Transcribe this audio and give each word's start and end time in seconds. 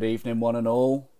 Good 0.00 0.12
evening, 0.12 0.40
one 0.40 0.56
and 0.56 0.66
all. 0.66 1.10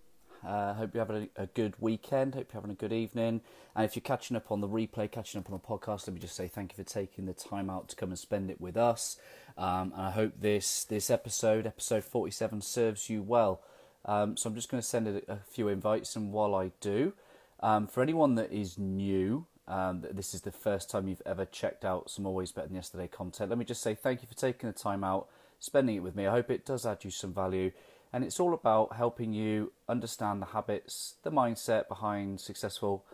Uh, 0.43 0.73
hope 0.73 0.95
you're 0.95 1.05
having 1.05 1.29
a, 1.35 1.45
good 1.45 1.75
weekend. 1.79 2.33
Hope 2.33 2.47
you're 2.51 2.59
having 2.59 2.71
a 2.71 2.79
good 2.79 2.91
evening. 2.91 3.41
And 3.75 3.85
if 3.85 3.95
you're 3.95 4.01
catching 4.01 4.35
up 4.35 4.51
on 4.51 4.59
the 4.59 4.67
replay, 4.67 5.11
catching 5.11 5.37
up 5.37 5.51
on 5.51 5.51
the 5.51 5.59
podcast, 5.59 6.07
let 6.07 6.15
me 6.15 6.19
just 6.19 6.35
say 6.35 6.47
thank 6.47 6.71
you 6.71 6.83
for 6.83 6.89
taking 6.89 7.27
the 7.27 7.33
time 7.33 7.69
out 7.69 7.89
to 7.89 7.95
come 7.95 8.09
and 8.09 8.17
spend 8.17 8.49
it 8.49 8.59
with 8.59 8.77
us. 8.77 9.19
Um, 9.55 9.93
and 9.95 10.01
I 10.07 10.09
hope 10.09 10.33
this 10.39 10.83
this 10.83 11.11
episode, 11.11 11.67
episode 11.67 12.03
47, 12.03 12.61
serves 12.61 13.07
you 13.07 13.21
well. 13.21 13.61
Um, 14.03 14.35
so 14.35 14.49
I'm 14.49 14.55
just 14.55 14.71
going 14.71 14.81
to 14.81 14.87
send 14.87 15.07
a, 15.07 15.31
a, 15.31 15.37
few 15.47 15.67
invites, 15.67 16.15
and 16.15 16.31
while 16.31 16.55
I 16.55 16.71
do, 16.81 17.13
um, 17.59 17.85
for 17.85 18.01
anyone 18.01 18.33
that 18.33 18.51
is 18.51 18.79
new, 18.79 19.45
um, 19.67 20.03
this 20.11 20.33
is 20.33 20.41
the 20.41 20.51
first 20.51 20.89
time 20.89 21.07
you've 21.07 21.21
ever 21.23 21.45
checked 21.45 21.85
out 21.85 22.09
some 22.09 22.25
Always 22.25 22.51
Better 22.51 22.69
Than 22.69 22.77
Yesterday 22.77 23.07
content. 23.07 23.51
Let 23.51 23.59
me 23.59 23.65
just 23.65 23.83
say 23.83 23.93
thank 23.93 24.23
you 24.23 24.27
for 24.27 24.33
taking 24.33 24.71
the 24.71 24.73
time 24.73 25.03
out, 25.03 25.27
spending 25.59 25.97
it 25.97 25.99
with 26.01 26.15
me. 26.15 26.25
I 26.25 26.31
hope 26.31 26.49
it 26.49 26.65
does 26.65 26.83
add 26.83 27.03
you 27.03 27.11
some 27.11 27.31
value 27.31 27.71
and 28.13 28.23
it's 28.23 28.39
all 28.39 28.53
about 28.53 28.95
helping 28.95 29.33
you 29.33 29.71
understand 29.87 30.41
the 30.41 30.47
habits, 30.47 31.15
the 31.23 31.31
mindset 31.31 31.87
behind 31.87 32.39
successful 32.39 33.05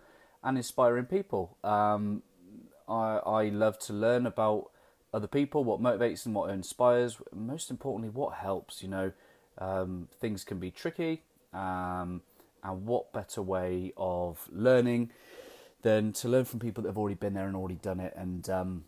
and 0.43 0.57
inspiring 0.57 1.05
people. 1.05 1.57
Um, 1.63 2.23
I, 2.87 3.17
I 3.25 3.49
love 3.49 3.77
to 3.79 3.93
learn 3.93 4.25
about 4.25 4.71
other 5.13 5.27
people, 5.27 5.63
what 5.63 5.81
motivates 5.81 6.23
them, 6.23 6.33
what 6.33 6.49
inspires, 6.49 7.17
most 7.33 7.69
importantly, 7.69 8.09
what 8.09 8.35
helps. 8.35 8.81
You 8.81 8.89
know, 8.89 9.11
um, 9.57 10.07
things 10.19 10.43
can 10.43 10.59
be 10.59 10.71
tricky, 10.71 11.23
um, 11.53 12.21
and 12.63 12.85
what 12.85 13.13
better 13.13 13.41
way 13.41 13.93
of 13.97 14.47
learning 14.51 15.11
than 15.83 16.11
to 16.11 16.27
learn 16.27 16.45
from 16.45 16.59
people 16.59 16.83
that 16.83 16.89
have 16.89 16.97
already 16.97 17.15
been 17.15 17.33
there 17.33 17.47
and 17.47 17.55
already 17.55 17.75
done 17.75 17.99
it. 17.99 18.13
And 18.15 18.49
um, 18.49 18.83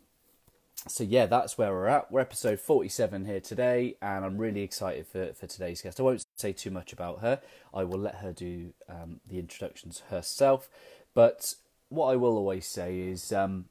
so 0.88 1.04
yeah, 1.04 1.26
that's 1.26 1.58
where 1.58 1.72
we're 1.72 1.88
at. 1.88 2.10
We're 2.10 2.20
episode 2.20 2.58
47 2.58 3.26
here 3.26 3.40
today, 3.40 3.96
and 4.00 4.24
I'm 4.24 4.38
really 4.38 4.62
excited 4.62 5.06
for, 5.06 5.32
for 5.34 5.46
today's 5.46 5.82
guest. 5.82 6.00
I 6.00 6.04
won't 6.04 6.24
say 6.36 6.52
too 6.52 6.70
much 6.70 6.92
about 6.92 7.20
her. 7.20 7.40
I 7.74 7.84
will 7.84 7.98
let 7.98 8.16
her 8.16 8.32
do 8.32 8.72
um, 8.88 9.20
the 9.28 9.38
introductions 9.38 10.02
herself. 10.08 10.70
But 11.12 11.54
what 11.90 12.06
I 12.06 12.16
will 12.16 12.36
always 12.36 12.66
say 12.66 12.98
is 12.98 13.32
um, 13.32 13.66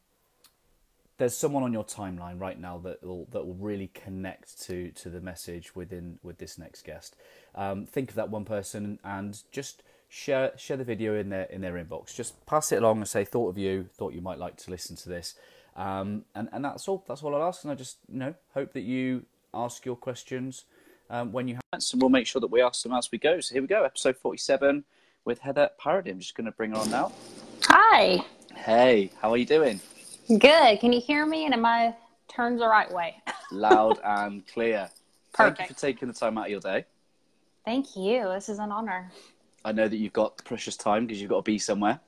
there's 1.17 1.35
someone 1.35 1.63
on 1.63 1.73
your 1.73 1.83
timeline 1.83 2.39
right 2.39 2.59
now 2.59 2.77
that 2.79 3.03
will 3.03 3.27
that 3.31 3.45
will 3.45 3.55
really 3.55 3.87
connect 3.87 4.61
to 4.63 4.91
to 4.91 5.09
the 5.09 5.21
message 5.21 5.75
within 5.75 6.19
with 6.21 6.37
this 6.37 6.57
next 6.57 6.83
guest. 6.83 7.15
Um, 7.55 7.85
think 7.85 8.09
of 8.09 8.15
that 8.15 8.29
one 8.29 8.45
person 8.45 8.99
and 9.03 9.41
just 9.51 9.81
share 10.09 10.51
share 10.57 10.77
the 10.77 10.83
video 10.83 11.15
in 11.15 11.29
their 11.29 11.43
in 11.43 11.61
their 11.61 11.73
inbox. 11.73 12.13
Just 12.13 12.45
pass 12.45 12.71
it 12.71 12.77
along 12.77 12.97
and 12.97 13.07
say 13.07 13.25
thought 13.25 13.49
of 13.49 13.57
you, 13.57 13.89
thought 13.95 14.13
you 14.13 14.21
might 14.21 14.37
like 14.37 14.57
to 14.57 14.69
listen 14.69 14.95
to 14.97 15.09
this. 15.09 15.33
Um, 15.79 16.25
and 16.35 16.49
and 16.51 16.63
that's 16.63 16.87
all. 16.87 17.03
That's 17.07 17.23
all 17.23 17.33
I'll 17.33 17.47
ask. 17.47 17.63
And 17.63 17.71
I 17.71 17.75
just 17.75 17.97
you 18.11 18.19
know 18.19 18.35
hope 18.53 18.73
that 18.73 18.81
you 18.81 19.25
ask 19.53 19.85
your 19.85 19.95
questions 19.95 20.65
um, 21.09 21.31
when 21.31 21.47
you 21.47 21.55
have. 21.55 21.61
And 21.71 21.83
we'll 21.95 22.09
make 22.09 22.27
sure 22.27 22.41
that 22.41 22.51
we 22.51 22.61
ask 22.61 22.83
them 22.83 22.93
as 22.93 23.09
we 23.11 23.17
go. 23.17 23.39
So 23.39 23.55
here 23.55 23.61
we 23.61 23.67
go, 23.67 23.83
episode 23.83 24.17
forty-seven 24.17 24.83
with 25.23 25.39
Heather 25.39 25.69
Parady. 25.81 26.11
I'm 26.11 26.19
just 26.19 26.35
going 26.35 26.45
to 26.45 26.51
bring 26.51 26.71
her 26.71 26.77
on 26.77 26.91
now. 26.91 27.13
Hi. 27.67 28.23
Hey, 28.55 29.09
how 29.21 29.31
are 29.31 29.37
you 29.37 29.45
doing? 29.45 29.79
Good. 30.27 30.79
Can 30.81 30.91
you 30.91 30.99
hear 30.99 31.25
me? 31.25 31.45
And 31.45 31.53
am 31.53 31.65
I 31.65 31.95
turned 32.27 32.59
the 32.59 32.67
right 32.67 32.91
way? 32.91 33.15
Loud 33.51 33.99
and 34.03 34.45
clear. 34.47 34.89
Perfect. 35.33 35.57
Thank 35.57 35.69
you 35.69 35.75
for 35.75 35.81
taking 35.81 36.07
the 36.09 36.13
time 36.13 36.37
out 36.37 36.45
of 36.45 36.51
your 36.51 36.59
day. 36.59 36.85
Thank 37.63 37.95
you. 37.95 38.27
This 38.33 38.49
is 38.49 38.59
an 38.59 38.71
honor. 38.71 39.11
I 39.63 39.71
know 39.71 39.87
that 39.87 39.97
you've 39.97 40.13
got 40.13 40.43
precious 40.43 40.75
time 40.75 41.05
because 41.05 41.21
you've 41.21 41.29
got 41.29 41.45
to 41.45 41.51
be 41.51 41.57
somewhere. 41.57 41.99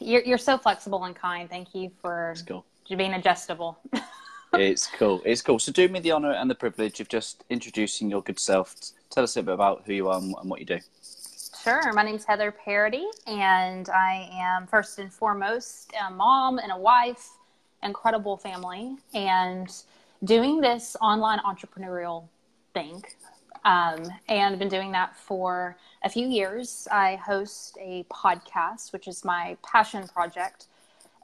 You're 0.00 0.22
you're 0.22 0.38
so 0.38 0.58
flexible 0.58 1.04
and 1.04 1.14
kind. 1.14 1.48
Thank 1.48 1.74
you 1.74 1.90
for 2.00 2.34
cool. 2.46 2.64
being 2.88 3.14
adjustable. 3.14 3.78
it's 4.54 4.86
cool. 4.86 5.22
It's 5.24 5.42
cool. 5.42 5.58
So 5.58 5.72
do 5.72 5.88
me 5.88 6.00
the 6.00 6.12
honor 6.12 6.32
and 6.32 6.50
the 6.50 6.54
privilege 6.54 7.00
of 7.00 7.08
just 7.08 7.44
introducing 7.50 8.10
your 8.10 8.22
good 8.22 8.38
self. 8.38 8.74
Tell 9.10 9.24
us 9.24 9.36
a 9.36 9.42
bit 9.42 9.54
about 9.54 9.82
who 9.86 9.92
you 9.92 10.08
are 10.08 10.18
and 10.18 10.50
what 10.50 10.60
you 10.60 10.66
do. 10.66 10.78
Sure. 11.62 11.92
My 11.92 12.02
name's 12.02 12.24
Heather 12.24 12.52
Parady, 12.52 13.04
and 13.26 13.88
I 13.88 14.30
am 14.32 14.66
first 14.66 14.98
and 14.98 15.12
foremost 15.12 15.92
a 16.00 16.10
mom 16.10 16.58
and 16.58 16.70
a 16.70 16.78
wife, 16.78 17.30
incredible 17.82 18.36
family, 18.36 18.96
and 19.12 19.68
doing 20.24 20.60
this 20.60 20.96
online 21.02 21.40
entrepreneurial 21.40 22.28
thing. 22.74 23.02
Um, 23.68 24.10
and 24.30 24.54
I've 24.54 24.58
been 24.58 24.70
doing 24.70 24.92
that 24.92 25.14
for 25.14 25.76
a 26.02 26.08
few 26.08 26.26
years. 26.26 26.88
I 26.90 27.16
host 27.16 27.76
a 27.78 28.04
podcast, 28.04 28.94
which 28.94 29.06
is 29.06 29.26
my 29.26 29.58
passion 29.62 30.08
project. 30.08 30.68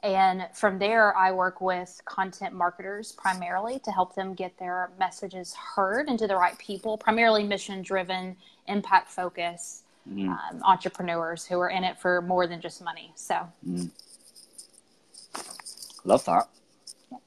And 0.03 0.47
from 0.53 0.77
there, 0.77 1.17
I 1.17 1.31
work 1.31 1.59
with 1.59 1.99
content 2.05 2.53
marketers 2.53 3.13
primarily 3.13 3.79
to 3.79 3.91
help 3.91 4.13
them 4.13 4.35
get 4.35 4.55
their 4.59 4.91
messages 4.99 5.55
heard 5.55 6.07
and 6.07 6.19
to 6.19 6.27
the 6.27 6.35
right 6.35 6.55
people, 6.59 6.99
primarily 6.99 7.43
mission 7.43 7.81
driven, 7.81 8.35
impact 8.67 9.09
focused 9.09 9.83
mm. 10.07 10.27
um, 10.27 10.61
entrepreneurs 10.61 11.47
who 11.47 11.59
are 11.59 11.69
in 11.69 11.83
it 11.83 11.97
for 11.97 12.21
more 12.21 12.45
than 12.45 12.61
just 12.61 12.83
money. 12.83 13.11
So, 13.15 13.39
mm. 13.67 13.89
love 16.03 16.23
that. 16.25 16.47
Yeah. 17.11 17.17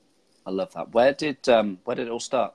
I 0.46 0.50
love 0.50 0.72
that. 0.74 0.94
Where 0.94 1.12
did 1.12 1.48
um, 1.48 1.78
where 1.82 1.96
did 1.96 2.06
it 2.06 2.10
all 2.10 2.20
start? 2.20 2.54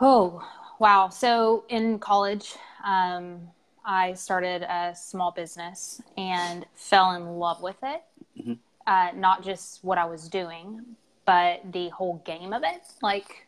Oh 0.00 0.42
wow! 0.82 1.08
So 1.08 1.64
in 1.68 2.00
college, 2.00 2.56
um, 2.84 3.40
I 3.84 4.14
started 4.14 4.62
a 4.62 4.92
small 4.96 5.30
business 5.30 6.02
and 6.18 6.66
fell 6.74 7.12
in 7.12 7.24
love 7.38 7.62
with 7.62 7.76
it. 7.84 8.02
Mm-hmm. 8.36 8.54
Uh, 8.84 9.12
not 9.14 9.44
just 9.44 9.84
what 9.84 9.96
I 9.96 10.04
was 10.04 10.28
doing, 10.28 10.84
but 11.24 11.60
the 11.72 11.88
whole 11.90 12.20
game 12.26 12.52
of 12.52 12.64
it. 12.64 12.82
Like 13.00 13.46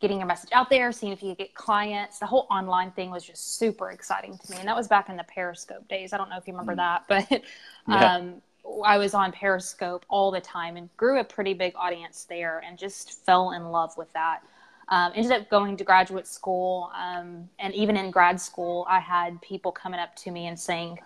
getting 0.00 0.16
your 0.18 0.26
message 0.26 0.50
out 0.52 0.70
there, 0.70 0.90
seeing 0.90 1.12
if 1.12 1.22
you 1.22 1.34
get 1.34 1.54
clients. 1.54 2.18
The 2.18 2.26
whole 2.26 2.46
online 2.50 2.92
thing 2.92 3.10
was 3.10 3.24
just 3.24 3.58
super 3.58 3.90
exciting 3.90 4.38
to 4.38 4.52
me. 4.52 4.56
And 4.58 4.66
that 4.66 4.74
was 4.74 4.88
back 4.88 5.10
in 5.10 5.16
the 5.18 5.24
Periscope 5.24 5.86
days. 5.88 6.14
I 6.14 6.16
don't 6.16 6.30
know 6.30 6.38
if 6.38 6.46
you 6.46 6.54
remember 6.54 6.72
mm-hmm. 6.72 7.14
that, 7.18 7.28
but 7.28 7.42
yeah. 7.88 8.16
um, 8.16 8.42
I 8.86 8.96
was 8.96 9.12
on 9.12 9.32
Periscope 9.32 10.06
all 10.08 10.30
the 10.30 10.40
time 10.40 10.78
and 10.78 10.88
grew 10.96 11.20
a 11.20 11.24
pretty 11.24 11.52
big 11.52 11.74
audience 11.76 12.24
there 12.24 12.62
and 12.66 12.78
just 12.78 13.22
fell 13.26 13.52
in 13.52 13.64
love 13.64 13.94
with 13.98 14.10
that. 14.14 14.40
Um, 14.88 15.12
ended 15.14 15.32
up 15.32 15.48
going 15.50 15.76
to 15.76 15.84
graduate 15.84 16.26
school. 16.26 16.90
Um, 16.94 17.48
and 17.58 17.74
even 17.74 17.96
in 17.96 18.10
grad 18.10 18.40
school, 18.40 18.86
I 18.88 19.00
had 19.00 19.40
people 19.42 19.72
coming 19.72 20.00
up 20.00 20.14
to 20.16 20.30
me 20.30 20.46
and 20.46 20.58
saying, 20.58 20.98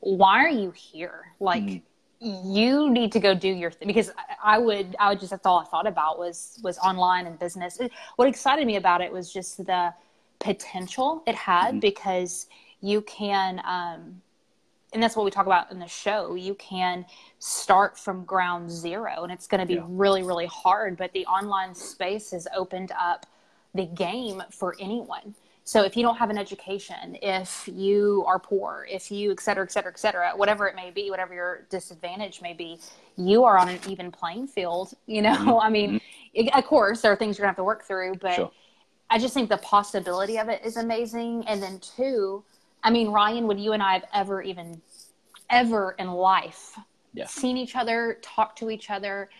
Why 0.00 0.38
are 0.44 0.50
you 0.50 0.70
here? 0.72 1.32
Like, 1.40 1.62
mm 1.62 1.82
you 2.20 2.90
need 2.90 3.12
to 3.12 3.20
go 3.20 3.34
do 3.34 3.48
your 3.48 3.70
thing 3.70 3.86
because 3.86 4.10
I 4.42 4.58
would 4.58 4.96
I 4.98 5.10
would 5.10 5.20
just 5.20 5.30
that's 5.30 5.46
all 5.46 5.60
I 5.60 5.64
thought 5.64 5.86
about 5.86 6.18
was 6.18 6.58
was 6.62 6.78
online 6.78 7.26
and 7.26 7.38
business. 7.38 7.78
What 8.16 8.26
excited 8.26 8.66
me 8.66 8.76
about 8.76 9.00
it 9.00 9.12
was 9.12 9.32
just 9.32 9.64
the 9.64 9.94
potential 10.40 11.22
it 11.26 11.34
had 11.34 11.70
mm-hmm. 11.70 11.78
because 11.78 12.46
you 12.80 13.02
can 13.02 13.60
um, 13.64 14.20
and 14.92 15.02
that's 15.02 15.16
what 15.16 15.24
we 15.24 15.30
talk 15.30 15.46
about 15.46 15.70
in 15.70 15.78
the 15.78 15.86
show 15.86 16.34
you 16.34 16.54
can 16.54 17.04
start 17.38 17.98
from 17.98 18.24
ground 18.24 18.70
zero 18.70 19.22
and 19.22 19.32
it's 19.32 19.46
going 19.46 19.60
to 19.60 19.66
be 19.66 19.74
yeah. 19.74 19.84
really 19.88 20.22
really 20.22 20.46
hard 20.46 20.96
but 20.96 21.12
the 21.12 21.26
online 21.26 21.74
space 21.74 22.30
has 22.30 22.46
opened 22.54 22.92
up 22.98 23.26
the 23.74 23.86
game 23.86 24.42
for 24.50 24.74
anyone 24.80 25.34
so 25.68 25.82
if 25.82 25.98
you 25.98 26.02
don't 26.02 26.16
have 26.16 26.30
an 26.30 26.38
education, 26.38 27.18
if 27.20 27.68
you 27.70 28.24
are 28.26 28.38
poor, 28.38 28.86
if 28.90 29.10
you, 29.10 29.32
et 29.32 29.40
cetera, 29.40 29.64
et 29.64 29.70
cetera, 29.70 29.92
et 29.92 29.98
cetera, 29.98 30.32
whatever 30.34 30.66
it 30.66 30.74
may 30.74 30.90
be, 30.90 31.10
whatever 31.10 31.34
your 31.34 31.66
disadvantage 31.68 32.40
may 32.40 32.54
be, 32.54 32.78
you 33.18 33.44
are 33.44 33.58
on 33.58 33.68
an 33.68 33.78
even 33.86 34.10
playing 34.10 34.46
field. 34.46 34.94
You 35.04 35.20
know, 35.20 35.36
mm-hmm. 35.36 35.50
I 35.60 35.68
mean, 35.68 36.00
it, 36.32 36.56
of 36.56 36.64
course, 36.64 37.02
there 37.02 37.12
are 37.12 37.16
things 37.16 37.36
you're 37.36 37.42
gonna 37.42 37.50
have 37.50 37.56
to 37.56 37.64
work 37.64 37.82
through, 37.84 38.14
but 38.14 38.36
sure. 38.36 38.50
I 39.10 39.18
just 39.18 39.34
think 39.34 39.50
the 39.50 39.58
possibility 39.58 40.38
of 40.38 40.48
it 40.48 40.64
is 40.64 40.78
amazing. 40.78 41.44
And 41.46 41.62
then 41.62 41.80
two, 41.80 42.44
I 42.82 42.90
mean, 42.90 43.08
Ryan, 43.08 43.46
would 43.48 43.60
you 43.60 43.72
and 43.72 43.82
I 43.82 43.94
have 43.94 44.04
ever 44.14 44.42
even, 44.42 44.80
ever 45.50 45.96
in 45.98 46.08
life 46.08 46.78
yeah. 47.12 47.26
seen 47.26 47.56
each 47.56 47.76
other, 47.76 48.18
talked 48.22 48.58
to 48.58 48.70
each 48.70 48.90
other, 48.90 49.30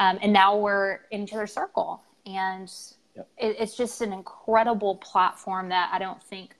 um, 0.00 0.18
and 0.22 0.32
now 0.32 0.56
we're 0.56 1.00
in 1.10 1.22
each 1.22 1.32
other's 1.32 1.52
circle, 1.52 2.02
and 2.26 2.70
Yep. 3.16 3.28
It, 3.38 3.56
it's 3.58 3.76
just 3.76 4.00
an 4.02 4.12
incredible 4.12 4.96
platform 4.96 5.68
that 5.70 5.90
I 5.92 5.98
don't 5.98 6.22
think 6.22 6.54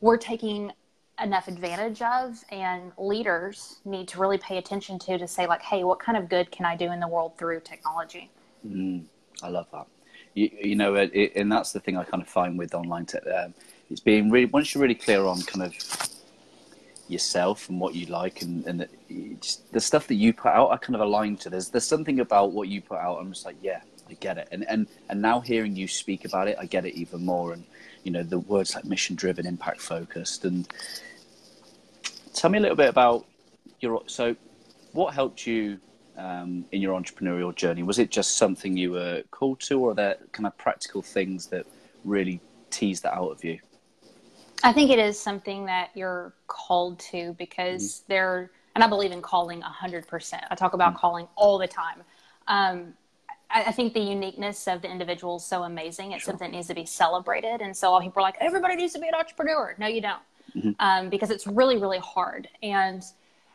we're 0.00 0.16
taking 0.16 0.72
enough 1.20 1.48
advantage 1.48 2.00
of 2.00 2.44
and 2.52 2.92
leaders 2.96 3.80
need 3.84 4.06
to 4.06 4.20
really 4.20 4.38
pay 4.38 4.58
attention 4.58 5.00
to 5.00 5.18
to 5.18 5.26
say 5.26 5.48
like 5.48 5.60
hey 5.60 5.82
what 5.82 5.98
kind 5.98 6.16
of 6.16 6.28
good 6.28 6.48
can 6.52 6.64
i 6.64 6.76
do 6.76 6.92
in 6.92 7.00
the 7.00 7.08
world 7.08 7.36
through 7.36 7.58
technology 7.58 8.30
mm, 8.64 9.04
i 9.42 9.48
love 9.48 9.66
that 9.72 9.88
you, 10.34 10.48
you 10.62 10.76
know 10.76 10.94
it, 10.94 11.32
and 11.34 11.50
that's 11.50 11.72
the 11.72 11.80
thing 11.80 11.96
i 11.96 12.04
kind 12.04 12.22
of 12.22 12.28
find 12.28 12.56
with 12.56 12.72
online 12.72 13.04
tech 13.04 13.24
um, 13.26 13.52
it's 13.90 14.00
being 14.00 14.30
really 14.30 14.46
once 14.46 14.74
you're 14.74 14.82
really 14.82 14.94
clear 14.94 15.24
on 15.24 15.40
kind 15.42 15.64
of 15.64 15.74
yourself 17.08 17.70
and 17.70 17.80
what 17.80 17.94
you 17.94 18.04
like 18.06 18.42
and, 18.42 18.66
and 18.66 18.80
the, 18.80 19.36
just 19.40 19.72
the 19.72 19.80
stuff 19.80 20.06
that 20.06 20.16
you 20.16 20.30
put 20.32 20.52
out 20.52 20.70
i 20.70 20.76
kind 20.76 20.94
of 20.94 21.00
align 21.00 21.36
to 21.36 21.48
there's 21.48 21.70
there's 21.70 21.86
something 21.86 22.20
about 22.20 22.52
what 22.52 22.68
you 22.68 22.82
put 22.82 22.98
out 22.98 23.18
i'm 23.18 23.32
just 23.32 23.46
like 23.46 23.56
yeah 23.62 23.80
I 24.08 24.14
get 24.14 24.38
it. 24.38 24.48
And 24.50 24.64
and 24.68 24.86
and 25.08 25.20
now 25.20 25.40
hearing 25.40 25.76
you 25.76 25.86
speak 25.86 26.24
about 26.24 26.48
it, 26.48 26.56
I 26.58 26.66
get 26.66 26.84
it 26.86 26.94
even 26.94 27.24
more. 27.24 27.52
And 27.52 27.64
you 28.04 28.10
know 28.10 28.22
the 28.22 28.38
words 28.40 28.74
like 28.74 28.84
mission 28.84 29.16
driven, 29.16 29.46
impact 29.46 29.80
focused. 29.80 30.44
And 30.44 30.68
tell 32.34 32.50
me 32.50 32.58
a 32.58 32.60
little 32.60 32.76
bit 32.76 32.88
about 32.88 33.26
your 33.80 34.02
so 34.06 34.34
what 34.92 35.14
helped 35.14 35.46
you 35.46 35.78
um, 36.16 36.64
in 36.72 36.80
your 36.80 36.98
entrepreneurial 36.98 37.54
journey? 37.54 37.82
Was 37.82 37.98
it 37.98 38.10
just 38.10 38.36
something 38.36 38.76
you 38.76 38.92
were 38.92 39.22
called 39.30 39.60
to, 39.60 39.78
or 39.78 39.90
are 39.92 39.94
there 39.94 40.16
kind 40.32 40.46
of 40.46 40.56
practical 40.56 41.02
things 41.02 41.46
that 41.48 41.66
really 42.04 42.40
teased 42.70 43.02
that 43.02 43.14
out 43.14 43.30
of 43.30 43.44
you? 43.44 43.58
I 44.62 44.72
think 44.72 44.90
it 44.90 44.98
is 44.98 45.18
something 45.18 45.66
that 45.66 45.90
you're 45.94 46.32
called 46.46 46.98
to 47.00 47.34
because 47.38 47.82
mm-hmm. 47.82 48.12
there, 48.12 48.50
and 48.74 48.82
I 48.82 48.88
believe 48.88 49.12
in 49.12 49.22
calling 49.22 49.62
100%. 49.62 50.40
I 50.50 50.54
talk 50.54 50.74
about 50.74 50.90
mm-hmm. 50.90 50.98
calling 50.98 51.28
all 51.36 51.58
the 51.58 51.68
time. 51.68 52.02
Um, 52.48 52.94
I, 53.50 53.64
I, 53.64 53.72
think 53.72 53.94
the 53.94 54.00
uniqueness 54.00 54.66
of 54.66 54.82
the 54.82 54.90
individual 54.90 55.36
is 55.36 55.44
so 55.44 55.64
amazing. 55.64 56.12
It's 56.12 56.24
sure. 56.24 56.32
something 56.32 56.50
that 56.50 56.56
needs 56.56 56.68
to 56.68 56.74
be 56.74 56.86
celebrated. 56.86 57.60
And 57.60 57.76
so 57.76 57.92
all 57.92 58.00
people 58.00 58.20
are 58.20 58.22
like, 58.22 58.36
everybody 58.40 58.74
needs 58.76 58.94
to 58.94 59.00
be 59.00 59.08
an 59.08 59.14
entrepreneur. 59.14 59.74
No, 59.78 59.86
you 59.86 60.00
don't. 60.00 60.22
Mm-hmm. 60.56 60.70
Um, 60.80 61.08
because 61.10 61.30
it's 61.30 61.46
really, 61.46 61.76
really 61.76 61.98
hard. 61.98 62.48
And 62.62 63.04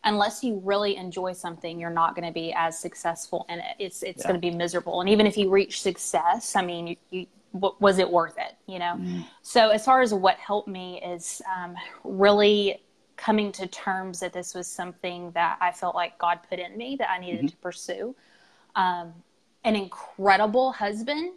unless 0.03 0.44
you 0.44 0.61
really 0.63 0.95
enjoy 0.95 1.33
something, 1.33 1.79
you're 1.79 1.89
not 1.89 2.15
going 2.15 2.27
to 2.27 2.33
be 2.33 2.53
as 2.53 2.77
successful 2.77 3.45
in 3.50 3.59
it. 3.59 3.75
It's, 3.79 4.03
it's 4.03 4.21
yeah. 4.21 4.29
going 4.29 4.41
to 4.41 4.47
be 4.47 4.55
miserable. 4.55 5.01
And 5.01 5.09
even 5.09 5.25
if 5.25 5.38
you 5.38 5.50
reach 5.50 5.81
success, 5.81 6.55
I 6.55 6.63
mean, 6.63 6.88
you, 6.88 6.95
you 7.09 7.27
was 7.53 8.00
it 8.00 8.09
worth 8.09 8.38
it 8.38 8.55
you 8.65 8.79
know 8.79 8.95
mm. 8.97 9.23
so 9.41 9.69
as 9.69 9.85
far 9.85 10.01
as 10.01 10.13
what 10.13 10.38
helped 10.38 10.67
me 10.67 11.01
is 11.01 11.41
um, 11.55 11.75
really 12.03 12.81
coming 13.15 13.51
to 13.51 13.67
terms 13.67 14.19
that 14.19 14.33
this 14.33 14.55
was 14.55 14.67
something 14.67 15.29
that 15.31 15.57
i 15.61 15.71
felt 15.71 15.94
like 15.94 16.17
god 16.17 16.39
put 16.50 16.59
in 16.59 16.75
me 16.75 16.95
that 16.97 17.09
i 17.11 17.19
needed 17.19 17.39
mm-hmm. 17.39 17.47
to 17.47 17.57
pursue 17.57 18.15
um, 18.75 19.13
an 19.63 19.75
incredible 19.75 20.71
husband 20.71 21.31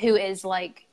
who 0.00 0.16
is 0.16 0.44
like 0.44 0.86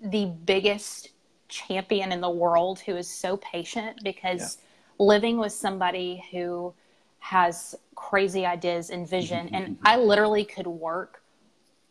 the 0.00 0.26
biggest 0.44 1.10
champion 1.48 2.12
in 2.12 2.20
the 2.20 2.30
world 2.30 2.78
who 2.80 2.96
is 2.96 3.08
so 3.08 3.38
patient 3.38 3.98
because 4.04 4.58
yeah. 4.58 5.06
living 5.06 5.38
with 5.38 5.52
somebody 5.52 6.22
who 6.30 6.72
has 7.18 7.74
crazy 7.94 8.44
ideas 8.44 8.90
and 8.90 9.08
vision 9.08 9.48
and 9.54 9.78
i 9.84 9.96
literally 9.96 10.44
could 10.44 10.66
work 10.66 11.22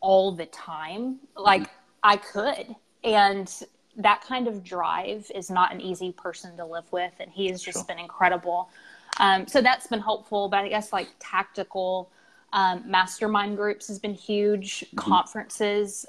all 0.01 0.31
the 0.31 0.45
time 0.47 1.17
like 1.35 1.61
mm-hmm. 1.61 1.84
I 2.05 2.17
could. 2.17 2.75
And 3.03 3.51
that 3.97 4.21
kind 4.21 4.47
of 4.47 4.63
drive 4.63 5.29
is 5.33 5.49
not 5.49 5.73
an 5.73 5.81
easy 5.81 6.11
person 6.11 6.55
to 6.57 6.65
live 6.65 6.85
with. 6.91 7.13
And 7.19 7.31
he 7.31 7.49
has 7.49 7.63
just 7.63 7.79
sure. 7.79 7.85
been 7.85 7.97
incredible. 7.97 8.69
Um, 9.19 9.47
so 9.47 9.59
that's 9.59 9.87
been 9.87 10.01
helpful. 10.01 10.47
But 10.47 10.65
I 10.65 10.69
guess 10.69 10.93
like 10.93 11.09
tactical 11.19 12.11
um, 12.53 12.83
mastermind 12.85 13.57
groups 13.57 13.87
has 13.87 13.97
been 13.97 14.13
huge, 14.13 14.81
mm-hmm. 14.81 14.97
conferences, 14.97 16.05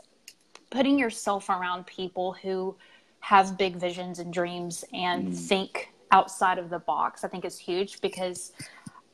putting 0.68 0.98
yourself 0.98 1.48
around 1.48 1.86
people 1.86 2.34
who 2.34 2.76
have 3.20 3.56
big 3.56 3.76
visions 3.76 4.18
and 4.18 4.32
dreams 4.32 4.84
and 4.92 5.28
mm. 5.28 5.36
think 5.36 5.92
outside 6.12 6.58
of 6.58 6.68
the 6.70 6.78
box, 6.78 7.24
I 7.24 7.28
think 7.28 7.44
is 7.44 7.58
huge 7.58 8.00
because 8.00 8.52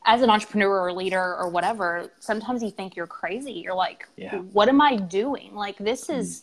as 0.05 0.20
an 0.20 0.31
entrepreneur 0.31 0.81
or 0.81 0.93
leader 0.93 1.37
or 1.37 1.49
whatever, 1.49 2.11
sometimes 2.19 2.62
you 2.62 2.70
think 2.70 2.96
you're 2.96 3.06
crazy. 3.06 3.52
You're 3.52 3.75
like, 3.75 4.08
yeah. 4.17 4.38
what 4.38 4.69
am 4.69 4.81
I 4.81 4.96
doing? 4.96 5.55
Like, 5.55 5.79
this 5.79 6.11
is. 6.11 6.43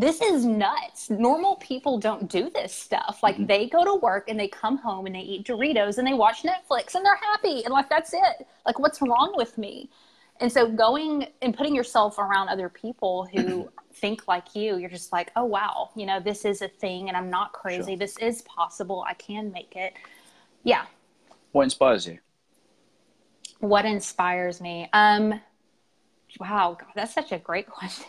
This 0.00 0.22
is 0.22 0.46
nuts. 0.46 1.10
Normal 1.10 1.56
people 1.56 1.98
don't 1.98 2.26
do 2.30 2.48
this 2.48 2.74
stuff. 2.74 3.20
Like 3.22 3.34
mm-hmm. 3.34 3.44
they 3.44 3.68
go 3.68 3.84
to 3.84 3.96
work 3.96 4.30
and 4.30 4.40
they 4.40 4.48
come 4.48 4.78
home 4.78 5.04
and 5.04 5.14
they 5.14 5.20
eat 5.20 5.46
Doritos 5.46 5.98
and 5.98 6.06
they 6.06 6.14
watch 6.14 6.42
Netflix 6.42 6.94
and 6.94 7.04
they're 7.04 7.16
happy 7.16 7.64
and 7.64 7.72
like 7.72 7.90
that's 7.90 8.14
it. 8.14 8.46
Like 8.64 8.78
what's 8.78 9.02
wrong 9.02 9.34
with 9.36 9.58
me? 9.58 9.90
And 10.40 10.50
so 10.50 10.66
going 10.66 11.26
and 11.42 11.54
putting 11.54 11.74
yourself 11.74 12.18
around 12.18 12.48
other 12.48 12.70
people 12.70 13.28
who 13.30 13.68
think 13.92 14.26
like 14.26 14.56
you, 14.56 14.78
you're 14.78 14.88
just 14.88 15.12
like, 15.12 15.32
"Oh 15.36 15.44
wow, 15.44 15.90
you 15.94 16.06
know, 16.06 16.18
this 16.18 16.46
is 16.46 16.62
a 16.62 16.68
thing 16.68 17.08
and 17.08 17.16
I'm 17.16 17.28
not 17.28 17.52
crazy. 17.52 17.92
Sure. 17.92 17.98
This 17.98 18.16
is 18.16 18.40
possible. 18.42 19.04
I 19.06 19.12
can 19.12 19.52
make 19.52 19.76
it." 19.76 19.92
Yeah. 20.64 20.86
What 21.52 21.64
inspires 21.64 22.06
you? 22.06 22.20
What 23.58 23.84
inspires 23.84 24.62
me? 24.62 24.88
Um 24.94 25.38
wow, 26.40 26.78
God, 26.80 26.88
that's 26.94 27.12
such 27.12 27.32
a 27.32 27.38
great 27.38 27.66
question. 27.78 28.06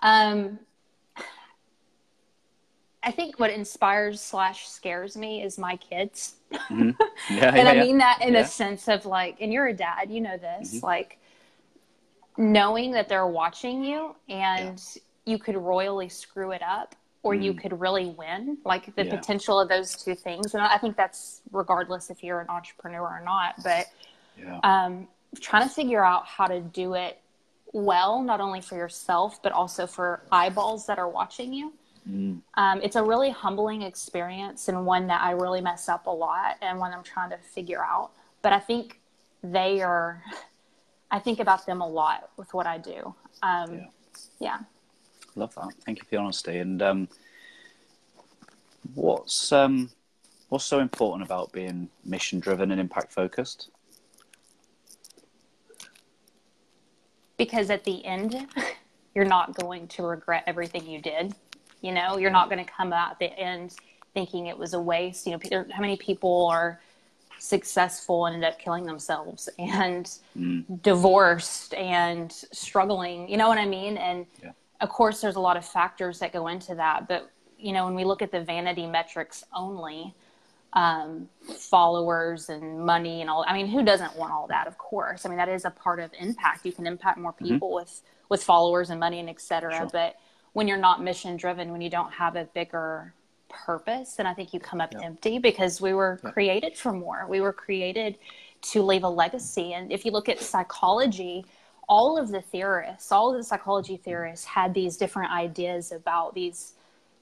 Um 0.00 0.60
I 3.08 3.10
think 3.10 3.40
what 3.40 3.50
inspires 3.50 4.20
slash 4.20 4.68
scares 4.68 5.16
me 5.16 5.42
is 5.42 5.56
my 5.56 5.76
kids. 5.76 6.34
Mm-hmm. 6.52 6.90
Yeah, 7.30 7.48
and 7.48 7.56
yeah, 7.56 7.70
I 7.70 7.74
mean 7.74 7.98
that 7.98 8.20
in 8.22 8.34
yeah. 8.34 8.40
a 8.40 8.44
sense 8.46 8.86
of 8.88 9.04
like, 9.04 9.36
and 9.40 9.52
you're 9.52 9.66
a 9.66 9.74
dad, 9.74 10.10
you 10.10 10.20
know 10.20 10.36
this, 10.36 10.74
mm-hmm. 10.76 10.86
like 10.86 11.18
knowing 12.36 12.92
that 12.92 13.08
they're 13.08 13.26
watching 13.26 13.82
you 13.82 14.14
and 14.28 14.82
you 15.26 15.38
could 15.38 15.56
royally 15.56 16.08
screw 16.08 16.52
it 16.52 16.62
up 16.62 16.94
or 17.22 17.34
mm. 17.34 17.42
you 17.42 17.54
could 17.54 17.78
really 17.80 18.10
win, 18.10 18.58
like 18.64 18.94
the 18.94 19.04
potential 19.04 19.60
of 19.60 19.68
those 19.68 19.94
two 20.02 20.14
things. 20.14 20.54
And 20.54 20.62
I 20.62 20.78
think 20.78 20.96
that's 20.96 21.42
regardless 21.50 22.08
if 22.08 22.22
you're 22.22 22.40
an 22.40 22.48
entrepreneur 22.48 23.02
or 23.02 23.22
not, 23.24 23.56
but 23.62 23.86
um, 24.62 25.08
trying 25.40 25.68
to 25.68 25.74
figure 25.74 26.04
out 26.04 26.26
how 26.26 26.46
to 26.46 26.60
do 26.60 26.94
it 26.94 27.18
well, 27.72 28.22
not 28.22 28.40
only 28.40 28.60
for 28.60 28.76
yourself, 28.76 29.42
but 29.42 29.52
also 29.52 29.86
for 29.86 30.22
eyeballs 30.30 30.86
that 30.86 30.98
are 30.98 31.08
watching 31.08 31.52
you. 31.52 31.72
Mm. 32.10 32.40
Um, 32.54 32.80
it's 32.82 32.96
a 32.96 33.02
really 33.02 33.30
humbling 33.30 33.82
experience 33.82 34.68
and 34.68 34.86
one 34.86 35.06
that 35.08 35.20
I 35.22 35.32
really 35.32 35.60
mess 35.60 35.88
up 35.88 36.06
a 36.06 36.10
lot 36.10 36.56
and 36.62 36.78
one 36.78 36.92
I'm 36.92 37.02
trying 37.02 37.30
to 37.30 37.38
figure 37.38 37.84
out. 37.84 38.12
But 38.42 38.52
I 38.52 38.60
think 38.60 39.00
they 39.42 39.82
are, 39.82 40.22
I 41.10 41.18
think 41.18 41.40
about 41.40 41.66
them 41.66 41.80
a 41.80 41.88
lot 41.88 42.30
with 42.36 42.52
what 42.54 42.66
I 42.66 42.78
do. 42.78 43.14
Um, 43.42 43.74
yeah. 43.74 43.86
yeah. 44.40 44.58
Love 45.34 45.54
that. 45.54 45.74
Thank 45.84 45.98
you 45.98 46.04
for 46.04 46.10
the 46.10 46.16
honesty. 46.16 46.58
And 46.58 46.82
um, 46.82 47.08
what's 48.94 49.52
um, 49.52 49.90
what's 50.48 50.64
so 50.64 50.80
important 50.80 51.24
about 51.24 51.52
being 51.52 51.88
mission 52.04 52.40
driven 52.40 52.70
and 52.70 52.80
impact 52.80 53.12
focused? 53.12 53.70
Because 57.36 57.70
at 57.70 57.84
the 57.84 58.04
end, 58.04 58.48
you're 59.14 59.24
not 59.24 59.54
going 59.54 59.86
to 59.88 60.02
regret 60.02 60.42
everything 60.46 60.86
you 60.86 61.00
did. 61.00 61.34
You 61.80 61.92
know, 61.92 62.18
you're 62.18 62.30
not 62.30 62.50
going 62.50 62.64
to 62.64 62.70
come 62.70 62.92
out 62.92 63.18
the 63.18 63.32
end 63.38 63.74
thinking 64.14 64.46
it 64.46 64.58
was 64.58 64.74
a 64.74 64.80
waste. 64.80 65.26
You 65.26 65.32
know, 65.32 65.64
how 65.72 65.80
many 65.80 65.96
people 65.96 66.46
are 66.46 66.80
successful 67.38 68.26
and 68.26 68.34
end 68.34 68.44
up 68.44 68.58
killing 68.58 68.84
themselves 68.84 69.48
and 69.58 70.10
mm. 70.36 70.82
divorced 70.82 71.74
and 71.74 72.32
struggling? 72.32 73.28
You 73.28 73.36
know 73.36 73.48
what 73.48 73.58
I 73.58 73.66
mean? 73.66 73.96
And 73.96 74.26
yeah. 74.42 74.52
of 74.80 74.88
course, 74.88 75.20
there's 75.20 75.36
a 75.36 75.40
lot 75.40 75.56
of 75.56 75.64
factors 75.64 76.18
that 76.18 76.32
go 76.32 76.48
into 76.48 76.74
that. 76.74 77.06
But, 77.06 77.30
you 77.58 77.72
know, 77.72 77.84
when 77.84 77.94
we 77.94 78.04
look 78.04 78.22
at 78.22 78.32
the 78.32 78.40
vanity 78.40 78.86
metrics 78.86 79.44
only, 79.54 80.14
um, 80.72 81.28
followers 81.56 82.50
and 82.50 82.84
money 82.84 83.20
and 83.20 83.30
all. 83.30 83.44
I 83.48 83.54
mean, 83.54 83.68
who 83.68 83.82
doesn't 83.82 84.16
want 84.16 84.32
all 84.32 84.46
that? 84.48 84.66
Of 84.66 84.76
course. 84.78 85.24
I 85.24 85.28
mean, 85.28 85.38
that 85.38 85.48
is 85.48 85.64
a 85.64 85.70
part 85.70 85.98
of 85.98 86.10
impact. 86.18 86.66
You 86.66 86.72
can 86.72 86.86
impact 86.86 87.18
more 87.18 87.32
mm-hmm. 87.32 87.46
people 87.46 87.68
mm-hmm. 87.68 87.84
with 87.84 88.02
with 88.28 88.42
followers 88.42 88.90
and 88.90 89.00
money 89.00 89.20
and 89.20 89.30
et 89.30 89.40
cetera. 89.40 89.74
Sure. 89.74 89.88
But 89.90 90.16
when 90.52 90.68
you're 90.68 90.76
not 90.76 91.02
mission 91.02 91.36
driven, 91.36 91.72
when 91.72 91.80
you 91.80 91.90
don't 91.90 92.12
have 92.12 92.36
a 92.36 92.44
bigger 92.44 93.12
purpose, 93.48 94.14
then 94.14 94.26
I 94.26 94.34
think 94.34 94.52
you 94.52 94.60
come 94.60 94.80
up 94.80 94.92
yeah. 94.92 95.04
empty 95.04 95.38
because 95.38 95.80
we 95.80 95.92
were 95.92 96.20
yeah. 96.22 96.30
created 96.30 96.76
for 96.76 96.92
more. 96.92 97.26
We 97.28 97.40
were 97.40 97.52
created 97.52 98.18
to 98.60 98.82
leave 98.82 99.04
a 99.04 99.08
legacy. 99.08 99.72
And 99.74 99.92
if 99.92 100.04
you 100.04 100.10
look 100.10 100.28
at 100.28 100.40
psychology, 100.40 101.44
all 101.88 102.18
of 102.18 102.28
the 102.28 102.40
theorists, 102.40 103.12
all 103.12 103.30
of 103.30 103.36
the 103.36 103.44
psychology 103.44 103.96
theorists 103.96 104.44
had 104.44 104.74
these 104.74 104.96
different 104.96 105.32
ideas 105.32 105.92
about 105.92 106.34
these 106.34 106.74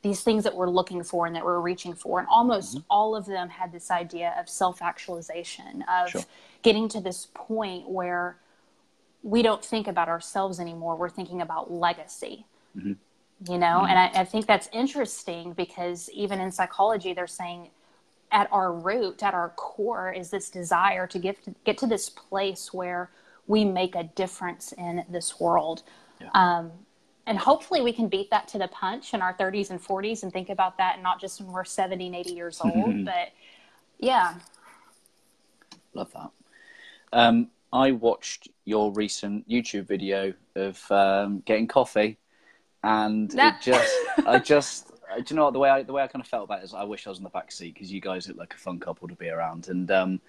these 0.02 0.20
things 0.20 0.44
that 0.44 0.54
we're 0.54 0.70
looking 0.70 1.02
for 1.02 1.26
and 1.26 1.34
that 1.34 1.44
we're 1.44 1.58
reaching 1.58 1.92
for. 1.92 2.20
And 2.20 2.28
almost 2.28 2.76
mm-hmm. 2.76 2.84
all 2.88 3.16
of 3.16 3.26
them 3.26 3.48
had 3.48 3.72
this 3.72 3.90
idea 3.90 4.36
of 4.38 4.48
self 4.48 4.80
actualization, 4.80 5.84
of 5.90 6.10
sure. 6.10 6.22
getting 6.62 6.88
to 6.90 7.00
this 7.00 7.28
point 7.34 7.88
where 7.88 8.36
we 9.24 9.42
don't 9.42 9.64
think 9.64 9.88
about 9.88 10.08
ourselves 10.08 10.60
anymore. 10.60 10.94
We're 10.94 11.08
thinking 11.08 11.42
about 11.42 11.72
legacy. 11.72 12.46
Mm-hmm 12.76 12.92
you 13.48 13.58
know? 13.58 13.80
Mm-hmm. 13.82 13.86
and 13.86 13.98
I, 13.98 14.20
I, 14.20 14.24
think 14.24 14.46
that's 14.46 14.68
interesting 14.72 15.52
because 15.52 16.08
even 16.10 16.40
in 16.40 16.50
psychology 16.50 17.12
they're 17.12 17.26
saying 17.26 17.70
at 18.32 18.48
our 18.50 18.72
root 18.72 19.22
at 19.22 19.34
our 19.34 19.50
core 19.50 20.12
is 20.12 20.30
this 20.30 20.50
desire 20.50 21.06
to 21.06 21.18
get 21.18 21.42
to, 21.44 21.54
get 21.64 21.78
to 21.78 21.86
this 21.86 22.08
place 22.08 22.72
where 22.72 23.10
we 23.46 23.64
make 23.64 23.94
a 23.94 24.04
difference 24.04 24.72
in 24.72 25.04
this 25.08 25.38
world. 25.38 25.82
Yeah. 26.20 26.30
um, 26.34 26.72
and 27.26 27.38
hopefully 27.38 27.82
we 27.82 27.92
can 27.92 28.08
beat 28.08 28.30
that 28.30 28.48
to 28.48 28.58
the 28.58 28.68
punch 28.68 29.12
in 29.12 29.20
our 29.20 29.34
30s 29.34 29.70
and 29.70 29.82
40s 29.82 30.22
and 30.22 30.32
think 30.32 30.48
about 30.48 30.78
that 30.78 30.94
and 30.94 31.02
not 31.02 31.20
just 31.20 31.40
when 31.40 31.52
we're 31.52 31.64
70 31.64 32.06
and 32.06 32.16
80 32.16 32.32
years 32.32 32.60
old 32.62 33.04
but 33.04 33.32
yeah. 33.98 34.34
Love 35.94 36.12
that. 36.12 36.30
Um, 37.12 37.50
i 37.72 37.90
watched 37.90 38.48
your 38.64 38.92
recent 38.92 39.48
youtube 39.48 39.86
video 39.86 40.32
of 40.54 40.80
um, 40.90 41.42
getting 41.46 41.66
coffee 41.66 42.16
and 42.86 43.34
it 43.34 43.54
just, 43.60 43.96
I 44.24 44.38
just, 44.44 44.88
do 45.16 45.24
you 45.28 45.36
know 45.36 45.44
what 45.44 45.52
the 45.52 45.58
way 45.58 45.68
I 45.68 45.82
the 45.82 45.92
way 45.92 46.02
I 46.02 46.06
kind 46.06 46.22
of 46.22 46.28
felt 46.28 46.44
about 46.44 46.60
it 46.60 46.64
is 46.64 46.74
I 46.74 46.84
wish 46.84 47.06
I 47.06 47.10
was 47.10 47.18
in 47.18 47.24
the 47.24 47.30
back 47.30 47.50
seat 47.50 47.74
because 47.74 47.92
you 47.92 48.00
guys 48.00 48.28
look 48.28 48.36
like 48.36 48.54
a 48.54 48.58
fun 48.58 48.78
couple 48.78 49.08
to 49.08 49.14
be 49.16 49.28
around, 49.28 49.68
and 49.68 49.90
um, 49.90 50.20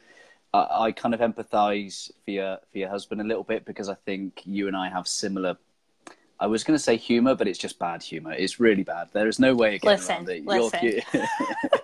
I, 0.53 0.67
I, 0.71 0.91
kind 0.91 1.13
of 1.13 1.19
empathise 1.19 2.11
for 2.25 2.31
your 2.31 2.57
for 2.71 2.77
your 2.79 2.89
husband 2.89 3.21
a 3.21 3.23
little 3.23 3.43
bit 3.43 3.63
because 3.63 3.89
I 3.89 3.93
think 3.93 4.41
you 4.45 4.67
and 4.67 4.75
I 4.75 4.89
have 4.89 5.07
similar. 5.07 5.57
I 6.39 6.47
was 6.47 6.63
going 6.63 6.77
to 6.77 6.83
say 6.83 6.97
humour, 6.97 7.35
but 7.35 7.47
it's 7.47 7.57
just 7.57 7.79
bad 7.79 8.03
humour. 8.03 8.31
It's 8.31 8.59
really 8.59 8.83
bad. 8.83 9.09
There 9.11 9.27
is 9.27 9.39
no 9.39 9.55
way 9.55 9.75
of 9.75 9.81
getting 9.81 9.97
listen, 9.97 10.15
around 10.15 10.29
it. 10.29 11.03
Listen. 11.13 11.23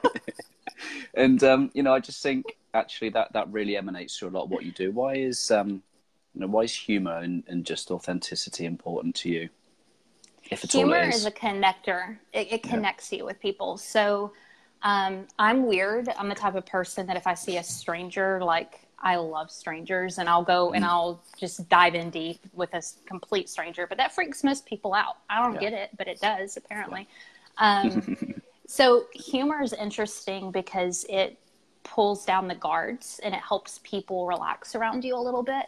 and 1.15 1.43
um, 1.43 1.71
you 1.73 1.83
know, 1.83 1.93
I 1.93 1.99
just 1.99 2.21
think 2.21 2.57
actually 2.73 3.09
that 3.09 3.33
that 3.33 3.51
really 3.51 3.77
emanates 3.77 4.17
through 4.17 4.29
a 4.29 4.31
lot 4.31 4.45
of 4.45 4.49
what 4.49 4.63
you 4.63 4.71
do. 4.71 4.91
Why 4.91 5.15
is 5.15 5.51
um, 5.51 5.83
you 6.33 6.41
know, 6.41 6.47
why 6.47 6.61
is 6.61 6.73
humour 6.73 7.17
and, 7.17 7.43
and 7.47 7.65
just 7.65 7.91
authenticity 7.91 8.65
important 8.65 9.15
to 9.17 9.29
you? 9.29 9.49
If 10.53 10.63
it's 10.63 10.73
humor 10.73 11.01
is. 11.01 11.15
is. 11.15 11.25
a 11.25 11.31
connector 11.31 12.17
it, 12.31 12.51
it 12.51 12.63
connects 12.63 13.11
yeah. 13.11 13.19
you 13.19 13.25
with 13.25 13.39
people 13.39 13.77
so 13.77 14.31
Um, 14.83 15.27
I'm 15.39 15.65
weird. 15.65 16.09
I'm 16.09 16.27
the 16.29 16.35
type 16.35 16.55
of 16.55 16.65
person 16.65 17.07
that 17.07 17.15
if 17.15 17.25
I 17.25 17.33
see 17.33 17.57
a 17.57 17.63
stranger, 17.63 18.43
like 18.43 18.81
I 18.99 19.15
love 19.15 19.49
strangers, 19.49 20.17
and 20.17 20.29
I'll 20.29 20.43
go 20.43 20.73
and 20.73 20.83
mm. 20.83 20.89
I'll 20.89 21.23
just 21.37 21.67
dive 21.69 21.95
in 21.95 22.09
deep 22.09 22.41
with 22.53 22.73
a 22.73 22.81
complete 23.05 23.49
stranger. 23.49 23.87
But 23.87 23.97
that 23.97 24.13
freaks 24.13 24.43
most 24.43 24.65
people 24.65 24.93
out. 24.93 25.17
I 25.29 25.41
don't 25.41 25.55
yeah. 25.55 25.69
get 25.69 25.73
it, 25.73 25.89
but 25.97 26.07
it 26.07 26.19
does 26.19 26.57
apparently. 26.57 27.07
Um, 27.57 28.35
so 28.67 29.05
humor 29.13 29.61
is 29.63 29.73
interesting 29.73 30.51
because 30.51 31.05
it 31.09 31.39
pulls 31.83 32.25
down 32.25 32.47
the 32.47 32.55
guards 32.55 33.19
and 33.23 33.33
it 33.33 33.41
helps 33.41 33.79
people 33.83 34.25
relax 34.27 34.75
around 34.75 35.03
you 35.05 35.15
a 35.15 35.19
little 35.19 35.43
bit. 35.43 35.65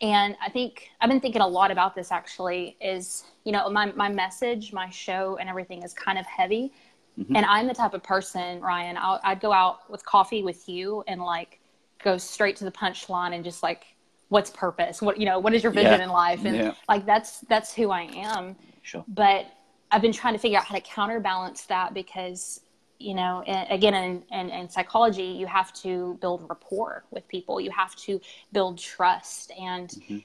And 0.00 0.36
I 0.44 0.48
think 0.48 0.90
I've 1.00 1.10
been 1.10 1.20
thinking 1.20 1.42
a 1.42 1.46
lot 1.46 1.70
about 1.70 1.94
this 1.94 2.10
actually 2.10 2.76
is, 2.80 3.24
you 3.44 3.52
know, 3.52 3.68
my, 3.68 3.92
my 3.92 4.08
message, 4.08 4.72
my 4.72 4.88
show 4.88 5.36
and 5.38 5.48
everything 5.48 5.82
is 5.82 5.92
kind 5.92 6.18
of 6.18 6.24
heavy. 6.26 6.72
Mm-hmm. 7.18 7.36
And 7.36 7.44
I'm 7.44 7.66
the 7.66 7.74
type 7.74 7.92
of 7.92 8.02
person, 8.02 8.60
Ryan, 8.60 8.96
i 8.96 9.20
would 9.28 9.40
go 9.40 9.52
out 9.52 9.90
with 9.90 10.04
coffee 10.04 10.42
with 10.42 10.68
you 10.68 11.04
and 11.06 11.20
like 11.20 11.60
go 12.02 12.16
straight 12.16 12.56
to 12.56 12.64
the 12.64 12.70
punchline 12.70 13.34
and 13.34 13.44
just 13.44 13.62
like, 13.62 13.84
what's 14.28 14.50
purpose? 14.50 15.02
What, 15.02 15.18
you 15.18 15.26
know, 15.26 15.38
what 15.38 15.52
is 15.52 15.62
your 15.62 15.72
vision 15.72 15.98
yeah. 15.98 16.04
in 16.04 16.08
life? 16.08 16.44
And 16.44 16.56
yeah. 16.56 16.74
like, 16.88 17.04
that's, 17.04 17.40
that's 17.40 17.74
who 17.74 17.90
I 17.90 18.02
am. 18.02 18.56
Sure. 18.82 19.04
But 19.08 19.46
I've 19.90 20.00
been 20.00 20.12
trying 20.12 20.34
to 20.34 20.38
figure 20.38 20.58
out 20.58 20.64
how 20.64 20.76
to 20.76 20.80
counterbalance 20.80 21.66
that 21.66 21.92
because 21.92 22.60
you 23.00 23.14
know 23.14 23.42
again 23.70 23.94
in, 23.94 24.22
in, 24.30 24.50
in, 24.50 24.68
psychology 24.68 25.24
you 25.24 25.46
have 25.46 25.72
to 25.72 26.18
build 26.20 26.46
rapport 26.48 27.04
with 27.10 27.26
people. 27.28 27.60
You 27.60 27.70
have 27.70 27.96
to 27.96 28.20
build 28.52 28.78
trust. 28.78 29.50
And 29.58 29.88
mm-hmm. 29.88 30.18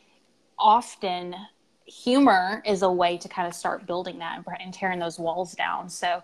often 0.59 1.35
humor 1.85 2.61
is 2.65 2.81
a 2.81 2.91
way 2.91 3.17
to 3.17 3.29
kind 3.29 3.47
of 3.47 3.53
start 3.53 3.87
building 3.87 4.19
that 4.19 4.37
and, 4.37 4.45
and 4.59 4.73
tearing 4.73 4.99
those 4.99 5.17
walls 5.17 5.53
down. 5.53 5.89
So 5.89 6.21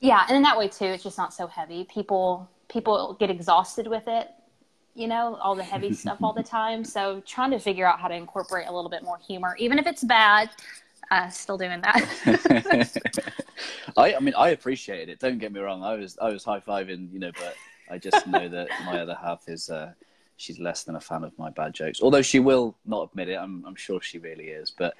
yeah 0.00 0.24
and 0.28 0.36
in 0.36 0.42
that 0.42 0.58
way 0.58 0.68
too 0.68 0.86
it's 0.86 1.04
just 1.04 1.16
not 1.16 1.32
so 1.32 1.46
heavy. 1.46 1.84
People 1.84 2.50
people 2.68 3.16
get 3.20 3.30
exhausted 3.30 3.86
with 3.86 4.08
it 4.08 4.30
you 4.94 5.06
know 5.06 5.36
all 5.40 5.54
the 5.54 5.62
heavy 5.62 5.92
stuff 6.02 6.18
all 6.22 6.32
the 6.32 6.42
time. 6.42 6.84
So 6.84 7.22
trying 7.24 7.52
to 7.52 7.60
figure 7.60 7.86
out 7.86 8.00
how 8.00 8.08
to 8.08 8.14
incorporate 8.14 8.66
a 8.66 8.72
little 8.74 8.90
bit 8.90 9.04
more 9.04 9.18
humor 9.18 9.56
even 9.60 9.78
if 9.78 9.86
it's 9.86 10.02
bad 10.02 10.50
uh, 11.10 11.28
still 11.28 11.58
doing 11.58 11.80
that. 11.82 13.02
I, 13.96 14.14
I 14.14 14.20
mean, 14.20 14.34
I 14.36 14.50
appreciated 14.50 15.08
it. 15.08 15.18
Don't 15.20 15.38
get 15.38 15.52
me 15.52 15.60
wrong. 15.60 15.82
I 15.82 15.94
was, 15.94 16.18
I 16.20 16.30
was 16.30 16.44
high 16.44 16.60
fiving, 16.60 17.12
you 17.12 17.18
know, 17.18 17.32
but 17.32 17.56
I 17.90 17.98
just 17.98 18.26
know 18.26 18.48
that 18.56 18.68
my 18.84 19.00
other 19.00 19.16
half 19.20 19.48
is, 19.48 19.70
uh, 19.70 19.92
she's 20.36 20.58
less 20.58 20.84
than 20.84 20.96
a 20.96 21.00
fan 21.00 21.24
of 21.24 21.36
my 21.38 21.50
bad 21.50 21.74
jokes. 21.74 22.00
Although 22.02 22.22
she 22.22 22.40
will 22.40 22.76
not 22.84 23.10
admit 23.10 23.28
it. 23.28 23.36
I'm, 23.36 23.64
I'm 23.66 23.76
sure 23.76 24.00
she 24.00 24.18
really 24.18 24.48
is. 24.48 24.70
But 24.70 24.94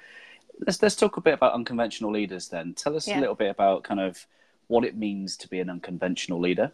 let's 0.65 0.81
let's 0.81 0.95
talk 0.95 1.17
a 1.17 1.21
bit 1.21 1.33
about 1.33 1.53
unconventional 1.53 2.11
leaders. 2.11 2.47
Then 2.47 2.73
tell 2.73 2.95
us 2.95 3.07
yeah. 3.07 3.19
a 3.19 3.21
little 3.21 3.35
bit 3.35 3.49
about 3.49 3.83
kind 3.83 3.99
of 3.99 4.25
what 4.67 4.83
it 4.83 4.95
means 4.95 5.37
to 5.37 5.47
be 5.47 5.59
an 5.59 5.69
unconventional 5.69 6.39
leader. 6.39 6.71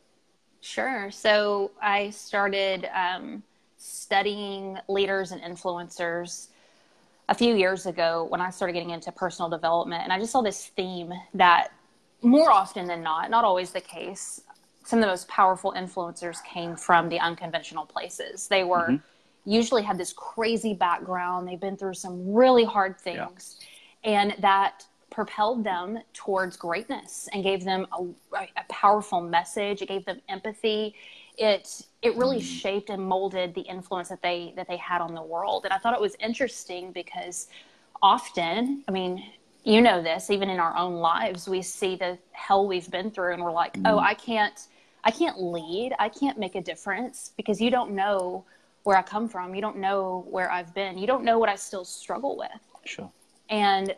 Sure. 0.61 1.11
So 1.11 1.71
I 1.81 2.09
started 2.11 2.89
um, 2.95 3.43
studying 3.77 4.77
leaders 4.87 5.31
and 5.31 5.41
influencers 5.41 6.47
a 7.29 7.35
few 7.35 7.55
years 7.55 7.85
ago 7.85 8.25
when 8.29 8.41
I 8.41 8.49
started 8.49 8.73
getting 8.73 8.89
into 8.89 9.11
personal 9.11 9.49
development, 9.49 10.03
and 10.03 10.11
I 10.11 10.19
just 10.19 10.31
saw 10.31 10.41
this 10.41 10.67
theme 10.67 11.13
that 11.33 11.69
more 12.21 12.51
often 12.51 12.87
than 12.87 13.01
not, 13.03 13.29
not 13.29 13.43
always 13.43 13.71
the 13.71 13.81
case, 13.81 14.41
some 14.83 14.99
of 14.99 15.03
the 15.03 15.07
most 15.07 15.27
powerful 15.27 15.73
influencers 15.77 16.43
came 16.43 16.75
from 16.75 17.09
the 17.09 17.19
unconventional 17.19 17.85
places. 17.85 18.47
They 18.47 18.63
were 18.63 18.89
mm-hmm. 18.89 19.49
usually 19.49 19.83
had 19.83 19.97
this 19.97 20.13
crazy 20.13 20.73
background, 20.73 21.47
they've 21.47 21.59
been 21.59 21.77
through 21.77 21.93
some 21.93 22.33
really 22.33 22.65
hard 22.65 22.99
things, 22.99 23.59
yeah. 24.03 24.21
and 24.21 24.35
that 24.39 24.85
propelled 25.09 25.63
them 25.63 25.99
towards 26.13 26.57
greatness 26.57 27.29
and 27.33 27.43
gave 27.43 27.63
them 27.63 27.85
a, 27.93 28.37
a 28.37 28.65
powerful 28.67 29.21
message. 29.21 29.81
It 29.81 29.87
gave 29.87 30.03
them 30.05 30.19
empathy 30.27 30.95
it 31.37 31.85
it 32.01 32.15
really 32.15 32.39
mm. 32.39 32.43
shaped 32.43 32.89
and 32.89 33.01
molded 33.01 33.53
the 33.55 33.61
influence 33.61 34.09
that 34.09 34.21
they 34.21 34.53
that 34.55 34.67
they 34.67 34.77
had 34.77 35.01
on 35.01 35.13
the 35.13 35.21
world. 35.21 35.65
And 35.65 35.73
i 35.73 35.77
thought 35.77 35.93
it 35.93 36.01
was 36.01 36.15
interesting 36.19 36.91
because 36.91 37.47
often 38.01 38.83
i 38.87 38.91
mean 38.91 39.23
you 39.63 39.81
know 39.81 40.01
this 40.01 40.29
even 40.29 40.49
in 40.49 40.59
our 40.59 40.75
own 40.75 40.95
lives 40.95 41.47
we 41.47 41.61
see 41.61 41.95
the 41.95 42.17
hell 42.33 42.67
we've 42.67 42.91
been 42.91 43.09
through 43.09 43.33
and 43.33 43.41
we're 43.41 43.51
like 43.51 43.73
mm. 43.73 43.83
oh 43.85 43.97
i 43.97 44.13
can't 44.13 44.67
i 45.03 45.11
can't 45.11 45.41
lead. 45.41 45.93
I 45.99 46.09
can't 46.09 46.37
make 46.37 46.55
a 46.55 46.61
difference 46.61 47.31
because 47.35 47.59
you 47.59 47.69
don't 47.69 47.91
know 47.91 48.45
where 48.83 48.97
i 48.97 49.01
come 49.01 49.27
from. 49.29 49.55
You 49.55 49.61
don't 49.61 49.77
know 49.77 50.25
where 50.29 50.51
i've 50.51 50.73
been. 50.73 50.97
You 50.97 51.07
don't 51.07 51.23
know 51.23 51.39
what 51.39 51.49
i 51.49 51.55
still 51.55 51.85
struggle 51.85 52.37
with. 52.37 52.49
Sure. 52.85 53.09
And 53.49 53.95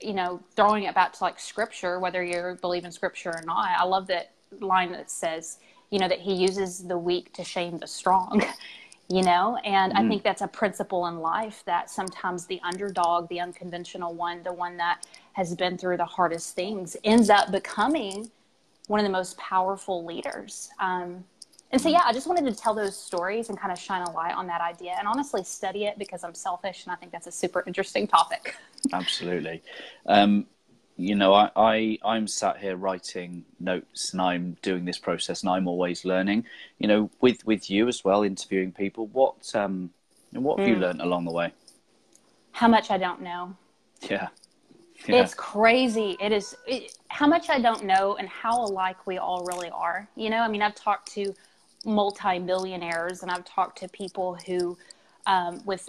you 0.00 0.14
know 0.14 0.40
throwing 0.56 0.84
it 0.84 0.94
back 0.94 1.12
to 1.12 1.24
like 1.24 1.38
scripture 1.38 2.00
whether 2.00 2.24
you 2.24 2.56
believe 2.60 2.84
in 2.84 2.92
scripture 2.92 3.30
or 3.30 3.42
not 3.44 3.68
i 3.78 3.84
love 3.84 4.06
that 4.06 4.32
line 4.60 4.90
that 4.92 5.10
says 5.10 5.58
you 5.90 5.98
know, 5.98 6.08
that 6.08 6.20
he 6.20 6.34
uses 6.34 6.84
the 6.84 6.96
weak 6.96 7.32
to 7.34 7.44
shame 7.44 7.78
the 7.78 7.86
strong, 7.86 8.42
you 9.08 9.22
know? 9.22 9.56
And 9.64 9.92
mm-hmm. 9.92 10.04
I 10.04 10.08
think 10.08 10.22
that's 10.22 10.42
a 10.42 10.48
principle 10.48 11.06
in 11.06 11.18
life 11.18 11.62
that 11.66 11.90
sometimes 11.90 12.46
the 12.46 12.60
underdog, 12.62 13.28
the 13.28 13.40
unconventional 13.40 14.14
one, 14.14 14.42
the 14.42 14.52
one 14.52 14.76
that 14.78 15.06
has 15.32 15.54
been 15.54 15.76
through 15.76 15.96
the 15.96 16.04
hardest 16.04 16.54
things, 16.54 16.96
ends 17.04 17.30
up 17.30 17.50
becoming 17.50 18.30
one 18.86 19.00
of 19.00 19.04
the 19.04 19.12
most 19.12 19.36
powerful 19.38 20.04
leaders. 20.04 20.70
Um, 20.80 21.24
and 21.72 21.80
so, 21.80 21.88
mm-hmm. 21.88 21.94
yeah, 21.94 22.02
I 22.04 22.12
just 22.12 22.26
wanted 22.26 22.44
to 22.46 22.60
tell 22.60 22.74
those 22.74 22.96
stories 22.96 23.48
and 23.48 23.58
kind 23.58 23.72
of 23.72 23.78
shine 23.78 24.02
a 24.02 24.10
light 24.10 24.34
on 24.34 24.46
that 24.48 24.60
idea 24.60 24.96
and 24.98 25.06
honestly 25.06 25.44
study 25.44 25.84
it 25.84 25.98
because 25.98 26.24
I'm 26.24 26.34
selfish 26.34 26.84
and 26.84 26.92
I 26.92 26.96
think 26.96 27.12
that's 27.12 27.28
a 27.28 27.32
super 27.32 27.62
interesting 27.66 28.06
topic. 28.08 28.56
Absolutely. 28.92 29.62
Um, 30.06 30.46
you 31.00 31.14
know, 31.14 31.32
I, 31.32 31.50
I 31.56 31.98
I'm 32.04 32.26
sat 32.26 32.58
here 32.58 32.76
writing 32.76 33.44
notes 33.58 34.12
and 34.12 34.20
I'm 34.20 34.56
doing 34.62 34.84
this 34.84 34.98
process 34.98 35.42
and 35.42 35.50
I'm 35.50 35.66
always 35.66 36.04
learning. 36.04 36.44
You 36.78 36.88
know, 36.88 37.10
with 37.20 37.44
with 37.46 37.70
you 37.70 37.88
as 37.88 38.04
well, 38.04 38.22
interviewing 38.22 38.72
people. 38.72 39.06
What 39.08 39.54
um, 39.54 39.90
what 40.32 40.58
have 40.58 40.66
mm. 40.66 40.70
you 40.70 40.76
hmm. 40.76 40.82
learned 40.82 41.00
along 41.00 41.24
the 41.24 41.32
way? 41.32 41.52
How 42.52 42.68
much 42.68 42.90
I 42.90 42.98
don't 42.98 43.22
know. 43.22 43.56
Yeah. 44.02 44.28
yeah. 45.06 45.22
It's 45.22 45.34
crazy. 45.34 46.16
It 46.20 46.32
is 46.32 46.54
it, 46.66 46.96
how 47.08 47.26
much 47.26 47.48
I 47.48 47.60
don't 47.60 47.84
know 47.84 48.16
and 48.16 48.28
how 48.28 48.64
alike 48.64 49.06
we 49.06 49.18
all 49.18 49.44
really 49.44 49.70
are. 49.70 50.08
You 50.16 50.30
know, 50.30 50.38
I 50.38 50.48
mean, 50.48 50.62
I've 50.62 50.74
talked 50.74 51.10
to 51.12 51.34
multi-millionaires 51.84 53.22
and 53.22 53.30
I've 53.30 53.44
talked 53.44 53.78
to 53.78 53.88
people 53.88 54.36
who 54.46 54.76
um, 55.26 55.62
with 55.64 55.88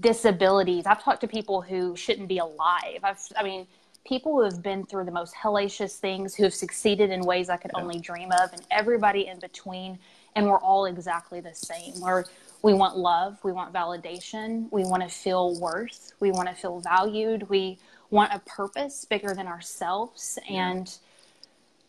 disabilities. 0.00 0.86
I've 0.86 1.02
talked 1.02 1.20
to 1.22 1.28
people 1.28 1.62
who 1.62 1.96
shouldn't 1.96 2.28
be 2.28 2.38
alive. 2.38 3.00
I've, 3.02 3.20
I 3.36 3.42
mean, 3.42 3.66
people 4.08 4.32
who 4.32 4.42
have 4.42 4.62
been 4.62 4.84
through 4.86 5.04
the 5.04 5.12
most 5.12 5.34
hellacious 5.34 5.98
things, 5.98 6.34
who 6.34 6.42
have 6.44 6.54
succeeded 6.54 7.10
in 7.10 7.20
ways 7.20 7.50
I 7.50 7.56
could 7.58 7.72
yeah. 7.74 7.82
only 7.82 8.00
dream 8.00 8.32
of, 8.32 8.52
and 8.52 8.62
everybody 8.70 9.26
in 9.26 9.38
between. 9.38 9.98
And 10.34 10.46
we're 10.46 10.60
all 10.60 10.86
exactly 10.86 11.40
the 11.40 11.54
same. 11.54 12.00
We're, 12.00 12.24
we 12.62 12.72
want 12.72 12.96
love, 12.96 13.38
we 13.44 13.52
want 13.52 13.72
validation, 13.72 14.68
we 14.72 14.84
want 14.84 15.02
to 15.02 15.08
feel 15.08 15.60
worth, 15.60 16.12
we 16.20 16.30
want 16.30 16.48
to 16.48 16.54
feel 16.54 16.80
valued, 16.80 17.48
we 17.50 17.78
want 18.10 18.32
a 18.32 18.38
purpose 18.40 19.04
bigger 19.04 19.34
than 19.34 19.46
ourselves. 19.46 20.38
Yeah. 20.48 20.70
And 20.70 20.98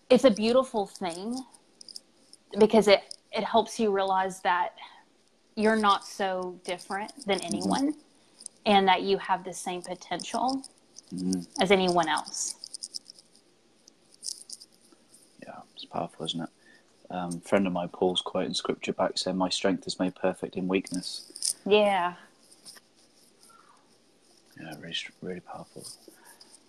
it's 0.10 0.26
a 0.26 0.32
beautiful 0.32 0.88
thing 0.88 1.42
because 2.58 2.88
it, 2.88 3.02
it 3.32 3.44
helps 3.44 3.80
you 3.80 3.92
realize 3.92 4.42
that 4.42 4.74
you're 5.56 5.76
not 5.76 6.06
so 6.06 6.60
different 6.66 7.14
than 7.26 7.38
mm-hmm. 7.40 7.48
anyone 7.54 7.92
mm-hmm. 7.92 8.00
and 8.66 8.88
that 8.88 9.04
you 9.04 9.18
have 9.20 9.44
the 9.44 9.54
same 9.54 9.82
potential 9.82 10.64
mm. 11.14 11.48
as 11.60 11.72
anyone 11.72 12.08
else. 12.08 12.56
Yeah, 15.44 15.60
it's 15.76 15.86
powerful, 15.86 16.26
isn't 16.26 16.42
it? 16.42 16.50
Um, 17.12 17.42
a 17.44 17.48
friend 17.48 17.66
of 17.66 17.74
mine, 17.74 17.90
Paul's 17.90 18.22
quoting 18.22 18.54
scripture 18.54 18.94
back 18.94 19.18
saying, 19.18 19.38
My 19.38 19.50
strength 19.50 19.88
is 19.88 20.00
made 20.00 20.16
perfect 20.16 20.56
in 20.56 20.68
weakness. 20.68 21.56
Yeah. 21.66 22.14
Yeah, 24.60 24.74
really, 24.80 24.96
really 25.22 25.40
powerful. 25.40 25.86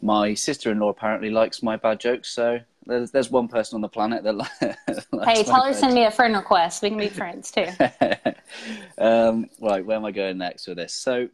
My 0.01 0.33
sister 0.35 0.71
in 0.71 0.79
law 0.79 0.89
apparently 0.89 1.31
likes 1.31 1.63
my 1.63 1.77
bad 1.77 2.01
jokes, 2.01 2.31
so 2.31 2.61
there's, 2.87 3.11
there's 3.11 3.31
one 3.31 3.49
person 3.49 3.77
on 3.77 3.81
the 3.83 3.89
planet 3.89 4.25
that 4.25 4.35
likes 5.13 5.39
Hey, 5.39 5.45
tell 5.45 5.65
her 5.65 5.75
send 5.75 5.95
me 5.95 6.05
a 6.05 6.11
friend 6.11 6.35
request. 6.35 6.83
We 6.83 6.89
can 6.89 6.99
be 6.99 7.09
friends 7.09 7.51
too. 7.51 7.67
um, 8.99 9.51
right, 9.61 9.85
where 9.85 9.97
am 9.97 10.05
I 10.07 10.11
going 10.13 10.39
next 10.39 10.67
with 10.67 10.79
this? 10.79 10.95
So, 10.95 11.29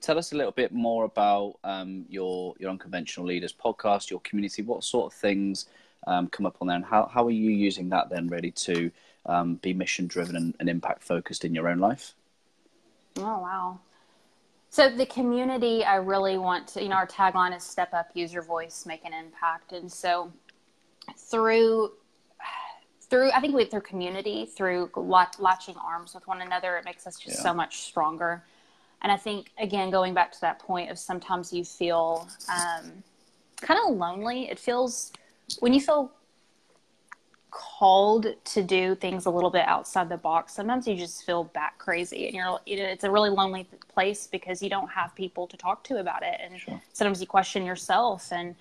tell 0.00 0.18
us 0.18 0.32
a 0.32 0.36
little 0.36 0.52
bit 0.52 0.72
more 0.72 1.04
about 1.04 1.56
um, 1.64 2.04
your 2.08 2.54
your 2.58 2.70
unconventional 2.70 3.26
leaders 3.26 3.52
podcast, 3.52 4.10
your 4.10 4.20
community. 4.20 4.62
What 4.62 4.84
sort 4.84 5.12
of 5.12 5.18
things 5.18 5.66
um, 6.06 6.28
come 6.28 6.46
up 6.46 6.56
on 6.60 6.68
there, 6.68 6.76
and 6.76 6.84
how 6.84 7.06
how 7.12 7.26
are 7.26 7.30
you 7.30 7.50
using 7.50 7.88
that 7.90 8.08
then, 8.08 8.28
really, 8.28 8.52
to 8.52 8.90
um, 9.26 9.56
be 9.56 9.74
mission 9.74 10.06
driven 10.06 10.36
and, 10.36 10.54
and 10.60 10.68
impact 10.68 11.02
focused 11.02 11.44
in 11.44 11.54
your 11.54 11.68
own 11.68 11.78
life? 11.78 12.14
Oh 13.18 13.40
wow! 13.40 13.80
So 14.70 14.88
the 14.88 15.06
community, 15.06 15.84
I 15.84 15.96
really 15.96 16.38
want 16.38 16.68
to. 16.68 16.82
You 16.82 16.88
know, 16.88 16.96
our 16.96 17.06
tagline 17.06 17.56
is 17.56 17.64
"Step 17.64 17.92
Up, 17.92 18.10
Use 18.14 18.32
Your 18.32 18.44
Voice, 18.44 18.86
Make 18.86 19.04
an 19.04 19.12
Impact," 19.12 19.72
and 19.72 19.90
so 19.90 20.32
through 21.16 21.92
through 23.08 23.30
I 23.32 23.40
think 23.40 23.54
we 23.54 23.64
through 23.64 23.82
community, 23.82 24.46
through 24.46 24.90
latching 25.38 25.76
arms 25.76 26.14
with 26.14 26.26
one 26.26 26.42
another, 26.42 26.76
it 26.76 26.84
makes 26.84 27.06
us 27.06 27.18
just 27.18 27.36
yeah. 27.36 27.42
so 27.42 27.54
much 27.54 27.78
stronger 27.78 28.44
and 29.02 29.12
I 29.12 29.16
think 29.16 29.50
again 29.58 29.90
going 29.90 30.14
back 30.14 30.32
to 30.32 30.40
that 30.40 30.58
point 30.58 30.90
of 30.90 30.98
sometimes 30.98 31.52
you 31.52 31.64
feel 31.64 32.28
um, 32.48 33.02
kind 33.60 33.80
of 33.84 33.96
lonely. 33.96 34.48
It 34.50 34.58
feels 34.58 35.12
when 35.60 35.72
you 35.72 35.80
feel 35.80 36.12
called 37.50 38.26
to 38.44 38.62
do 38.62 38.94
things 38.94 39.24
a 39.24 39.30
little 39.30 39.48
bit 39.50 39.66
outside 39.66 40.10
the 40.10 40.16
box, 40.16 40.52
sometimes 40.52 40.86
you 40.86 40.94
just 40.94 41.24
feel 41.24 41.44
back 41.44 41.78
crazy, 41.78 42.26
and 42.26 42.34
you're 42.34 42.58
you 42.66 42.76
know, 42.76 42.84
it's 42.84 43.04
a 43.04 43.10
really 43.10 43.30
lonely 43.30 43.66
place 43.88 44.26
because 44.26 44.62
you 44.62 44.68
don't 44.68 44.88
have 44.88 45.14
people 45.14 45.46
to 45.46 45.56
talk 45.56 45.82
to 45.84 45.98
about 45.98 46.22
it, 46.22 46.38
and 46.42 46.60
sure. 46.60 46.80
sometimes 46.92 47.20
you 47.20 47.26
question 47.26 47.64
yourself. 47.64 48.30
And 48.30 48.54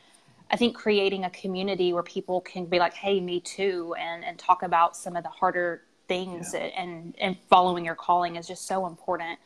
I 0.49 0.55
think 0.55 0.75
creating 0.75 1.25
a 1.25 1.29
community 1.31 1.91
where 1.91 2.03
people 2.03 2.39
can 2.41 2.65
be 2.65 2.79
like, 2.79 2.93
"Hey, 2.93 3.19
me 3.19 3.41
too," 3.41 3.93
and 3.99 4.23
and 4.23 4.39
talk 4.39 4.63
about 4.63 4.95
some 4.95 5.15
of 5.15 5.23
the 5.23 5.29
harder 5.29 5.81
things 6.07 6.53
yeah. 6.53 6.69
and 6.77 7.15
and 7.19 7.37
following 7.49 7.83
your 7.83 7.95
calling 7.95 8.37
is 8.37 8.47
just 8.47 8.65
so 8.65 8.87
important. 8.87 9.39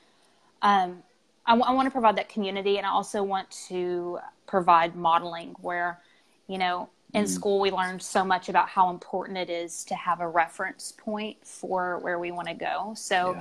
Um, 0.62 1.04
I, 1.46 1.51
w- 1.51 1.66
I 1.66 1.74
want 1.74 1.88
to 1.88 1.92
provide 1.92 2.18
that 2.18 2.30
community, 2.30 2.78
and 2.78 2.86
I 2.86 2.89
also 2.89 3.24
want 3.24 3.50
to 3.68 4.20
provide 4.46 4.96
modeling 4.96 5.56
where, 5.62 6.01
you 6.48 6.58
know, 6.58 6.89
in 7.13 7.24
mm-hmm. 7.24 7.34
school 7.34 7.60
we 7.60 7.72
learned 7.72 8.01
so 8.01 8.24
much 8.24 8.50
about 8.50 8.70
how 8.70 8.89
important 8.89 9.38
it 9.38 9.50
is 9.50 9.84
to 9.86 9.96
have 9.96 10.22
a 10.22 10.28
reference 10.28 10.94
point 10.98 11.38
for 11.46 12.00
where 12.00 12.20
we 12.20 12.32
want 12.32 12.48
to 12.48 12.54
go 12.54 12.94
so 12.96 13.34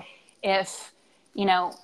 yeah. 0.43 0.63
if 0.63 0.93
you 1.35 1.45
know 1.45 1.75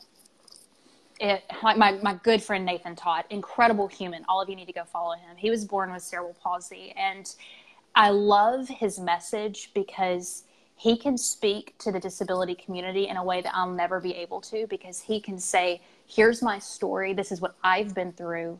it 1.21 1.45
like 1.63 1.77
my, 1.77 1.93
my 2.03 2.15
good 2.23 2.43
friend 2.43 2.65
nathan 2.65 2.97
todd 2.97 3.25
incredible 3.31 3.87
human 3.87 4.25
all 4.29 4.41
of 4.41 4.49
you 4.49 4.57
need 4.57 4.67
to 4.67 4.73
go 4.73 4.85
follow 4.85 5.15
him 5.15 5.37
he 5.37 5.51
was 5.51 5.65
born 5.65 5.93
with 5.93 6.03
cerebral 6.03 6.37
palsy 6.43 6.93
and 6.97 7.35
i 7.95 8.09
love 8.09 8.69
his 8.69 8.99
message 8.99 9.71
because 9.75 10.45
he 10.77 10.97
can 10.97 11.17
speak 11.17 11.77
to 11.79 11.93
the 11.93 12.01
disability 12.01 12.55
community 12.55 13.09
in 13.09 13.17
a 13.17 13.25
way 13.25 13.41
that 13.41 13.55
i'll 13.55 13.71
never 13.71 14.01
be 14.01 14.15
able 14.15 14.41
to 14.41 14.67
because 14.69 15.01
he 15.01 15.21
can 15.21 15.39
say 15.39 15.81
here's 16.07 16.43
my 16.43 16.59
story 16.59 17.13
this 17.13 17.31
is 17.31 17.41
what 17.41 17.55
i've 17.63 17.95
been 17.95 18.13
through 18.13 18.59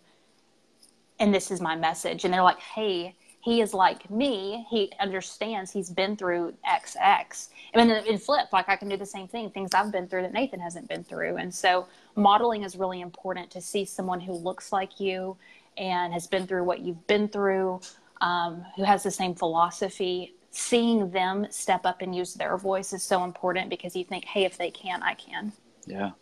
and 1.19 1.35
this 1.35 1.51
is 1.51 1.61
my 1.61 1.77
message. 1.77 2.25
And 2.25 2.33
they're 2.33 2.43
like, 2.43 2.61
hey, 2.61 3.15
he 3.41 3.61
is 3.61 3.75
like 3.75 4.11
me. 4.11 4.67
He 4.71 4.91
understands 5.01 5.71
he's 5.71 5.91
been 5.91 6.17
through 6.17 6.55
XX. 6.67 7.49
And 7.75 7.91
then 7.91 8.07
in 8.07 8.19
flip, 8.19 8.47
like 8.53 8.69
I 8.69 8.77
can 8.77 8.89
do 8.89 8.97
the 8.97 9.07
same 9.07 9.29
thing, 9.29 9.51
things 9.51 9.71
I've 9.75 9.93
been 9.93 10.09
through 10.09 10.23
that 10.23 10.33
Nathan 10.33 10.61
hasn't 10.61 10.89
been 10.89 11.05
through. 11.05 11.37
And 11.37 11.55
so 11.55 11.87
modeling 12.17 12.63
is 12.63 12.77
really 12.77 13.01
important 13.01 13.51
to 13.51 13.61
see 13.61 13.85
someone 13.85 14.21
who 14.21 14.33
looks 14.33 14.73
like 14.73 14.99
you 14.99 15.37
and 15.77 16.13
has 16.13 16.27
been 16.27 16.47
through 16.47 16.65
what 16.65 16.81
you've 16.81 17.07
been 17.07 17.29
through, 17.29 17.81
um, 18.21 18.65
who 18.77 18.85
has 18.85 19.03
the 19.03 19.11
same 19.11 19.35
philosophy. 19.35 20.35
Seeing 20.57 21.11
them 21.11 21.49
step 21.51 21.85
up 21.85 22.01
and 22.01 22.15
use 22.15 22.35
their 22.35 22.57
voice 22.57 22.93
is 22.93 23.03
so 23.03 23.25
important 23.25 23.71
because 23.71 23.97
you 23.97 24.05
think, 24.05 24.25
hey, 24.25 24.45
if 24.45 24.57
they 24.57 24.71
can, 24.71 25.03
I 25.03 25.15
can. 25.15 25.53
Yeah. 25.85 26.13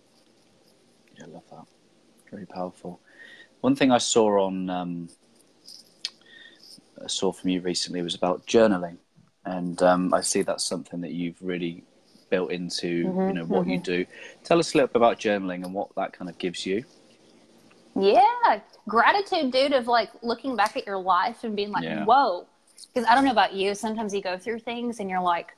Yeah, 1.18 1.24
I 1.24 1.28
love 1.28 1.42
that. 1.50 1.66
Very 2.30 2.46
powerful. 2.46 3.00
One 3.60 3.76
thing 3.76 3.92
I 3.92 3.98
saw 3.98 4.46
on 4.46 4.70
um, 4.70 5.08
I 7.02 7.08
saw 7.08 7.30
from 7.30 7.50
you 7.50 7.60
recently 7.60 8.00
was 8.00 8.14
about 8.14 8.46
journaling, 8.46 8.96
and 9.44 9.82
um, 9.82 10.14
I 10.14 10.22
see 10.22 10.40
that's 10.40 10.64
something 10.64 11.02
that 11.02 11.12
you've 11.12 11.36
really 11.42 11.84
built 12.30 12.52
into 12.52 13.04
mm-hmm, 13.04 13.28
you 13.28 13.34
know 13.34 13.44
what 13.44 13.62
mm-hmm. 13.62 13.72
you 13.72 13.80
do. 13.80 14.06
Tell 14.44 14.58
us 14.58 14.72
a 14.72 14.78
little 14.78 14.88
bit 14.88 14.96
about 14.96 15.18
journaling 15.18 15.64
and 15.64 15.74
what 15.74 15.94
that 15.96 16.14
kind 16.14 16.30
of 16.30 16.38
gives 16.38 16.64
you. 16.64 16.84
Yeah, 17.94 18.60
gratitude, 18.88 19.52
dude, 19.52 19.72
of 19.72 19.86
like 19.86 20.10
looking 20.22 20.56
back 20.56 20.76
at 20.76 20.86
your 20.86 20.98
life 20.98 21.44
and 21.44 21.54
being 21.54 21.70
like, 21.70 21.84
yeah. 21.84 22.04
whoa. 22.04 22.46
Because 22.86 23.08
I 23.08 23.14
don't 23.14 23.24
know 23.24 23.30
about 23.30 23.52
you, 23.52 23.74
sometimes 23.74 24.14
you 24.14 24.22
go 24.22 24.36
through 24.38 24.60
things 24.60 25.00
and 25.00 25.08
you're 25.08 25.22
like, 25.22 25.56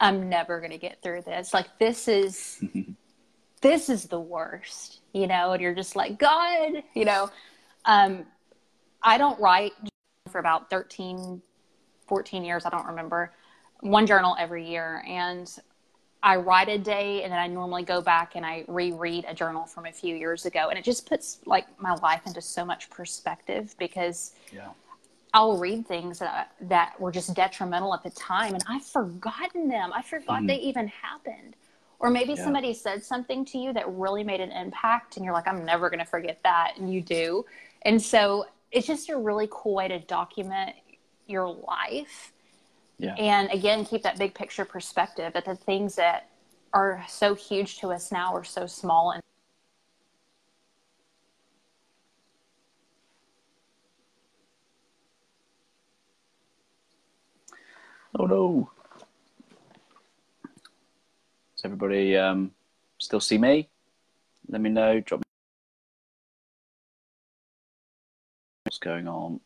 I'm 0.00 0.28
never 0.28 0.58
going 0.58 0.72
to 0.72 0.78
get 0.78 1.02
through 1.02 1.22
this. 1.22 1.54
Like, 1.54 1.66
this 1.78 2.08
is. 2.08 2.62
this 3.64 3.88
is 3.88 4.04
the 4.04 4.20
worst, 4.20 5.00
you 5.14 5.26
know, 5.26 5.52
and 5.52 5.62
you're 5.62 5.74
just 5.74 5.96
like, 5.96 6.18
God, 6.18 6.82
you 6.92 7.06
know. 7.06 7.30
Um, 7.86 8.26
I 9.02 9.16
don't 9.16 9.40
write 9.40 9.72
for 10.30 10.38
about 10.38 10.68
13, 10.68 11.40
14 12.06 12.44
years, 12.44 12.66
I 12.66 12.70
don't 12.70 12.86
remember, 12.86 13.32
one 13.80 14.06
journal 14.06 14.36
every 14.38 14.68
year. 14.68 15.02
And 15.06 15.50
I 16.22 16.36
write 16.36 16.68
a 16.68 16.76
day 16.76 17.22
and 17.22 17.32
then 17.32 17.38
I 17.38 17.46
normally 17.46 17.84
go 17.84 18.02
back 18.02 18.32
and 18.34 18.44
I 18.44 18.64
reread 18.68 19.24
a 19.26 19.34
journal 19.34 19.64
from 19.64 19.86
a 19.86 19.92
few 19.92 20.14
years 20.14 20.44
ago. 20.44 20.68
And 20.68 20.78
it 20.78 20.84
just 20.84 21.08
puts 21.08 21.40
like 21.46 21.66
my 21.80 21.94
life 21.94 22.22
into 22.26 22.42
so 22.42 22.66
much 22.66 22.90
perspective 22.90 23.74
because 23.78 24.32
yeah. 24.52 24.68
I'll 25.34 25.58
read 25.58 25.86
things 25.86 26.20
that, 26.20 26.52
that 26.60 26.98
were 27.00 27.10
just 27.10 27.34
detrimental 27.34 27.92
at 27.92 28.04
the 28.04 28.10
time 28.10 28.54
and 28.54 28.62
I've 28.68 28.86
forgotten 28.86 29.68
them. 29.68 29.92
I 29.92 30.00
forgot 30.00 30.42
mm. 30.42 30.46
they 30.46 30.58
even 30.58 30.86
happened. 30.86 31.56
Or 31.98 32.08
maybe 32.08 32.34
yeah. 32.34 32.44
somebody 32.44 32.72
said 32.72 33.04
something 33.04 33.44
to 33.46 33.58
you 33.58 33.72
that 33.72 33.88
really 33.88 34.22
made 34.22 34.40
an 34.40 34.52
impact 34.52 35.16
and 35.16 35.24
you're 35.24 35.34
like, 35.34 35.48
I'm 35.48 35.64
never 35.64 35.90
going 35.90 35.98
to 35.98 36.06
forget 36.06 36.38
that. 36.44 36.74
And 36.78 36.92
you 36.92 37.02
do. 37.02 37.44
And 37.82 38.00
so 38.00 38.46
it's 38.70 38.86
just 38.86 39.10
a 39.10 39.16
really 39.16 39.48
cool 39.50 39.74
way 39.74 39.88
to 39.88 39.98
document 39.98 40.76
your 41.26 41.48
life. 41.48 42.32
Yeah. 42.98 43.14
And 43.14 43.50
again, 43.50 43.84
keep 43.84 44.04
that 44.04 44.18
big 44.18 44.34
picture 44.34 44.64
perspective 44.64 45.32
that 45.32 45.44
the 45.44 45.56
things 45.56 45.96
that 45.96 46.30
are 46.72 47.04
so 47.08 47.34
huge 47.34 47.78
to 47.78 47.88
us 47.88 48.12
now 48.12 48.34
are 48.34 48.44
so 48.44 48.66
small 48.66 49.10
and 49.10 49.22
Oh 58.16 58.26
no 58.26 58.70
Does 61.56 61.64
everybody 61.64 62.16
um, 62.16 62.52
still 62.98 63.20
see 63.20 63.38
me? 63.38 63.68
Let 64.48 64.60
me 64.60 64.70
know. 64.70 65.00
Drop 65.00 65.20
me 65.20 65.24
what's 68.64 68.78
going 68.78 69.08
on. 69.08 69.40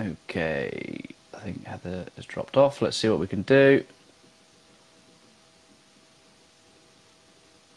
Okay, 0.00 1.08
I 1.34 1.38
think 1.38 1.64
Heather 1.64 2.06
has 2.16 2.26
dropped 2.26 2.56
off. 2.56 2.82
Let's 2.82 2.96
see 2.96 3.08
what 3.08 3.18
we 3.18 3.26
can 3.26 3.42
do. 3.42 3.84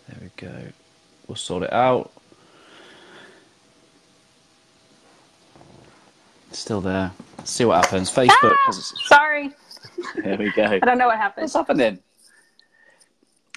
There 0.07 0.17
we 0.21 0.29
go. 0.35 0.67
We'll 1.27 1.35
sort 1.35 1.63
it 1.63 1.71
out. 1.71 2.11
Still 6.51 6.81
there. 6.81 7.11
Let's 7.37 7.51
see 7.51 7.65
what 7.65 7.85
happens. 7.85 8.11
Facebook. 8.11 8.55
Ah, 8.67 8.71
sorry. 8.71 9.51
There 10.15 10.37
we 10.37 10.51
go. 10.51 10.63
I 10.65 10.79
don't 10.79 10.97
know 10.97 11.07
what 11.07 11.17
happened. 11.17 11.43
What's 11.43 11.53
happening? 11.53 11.99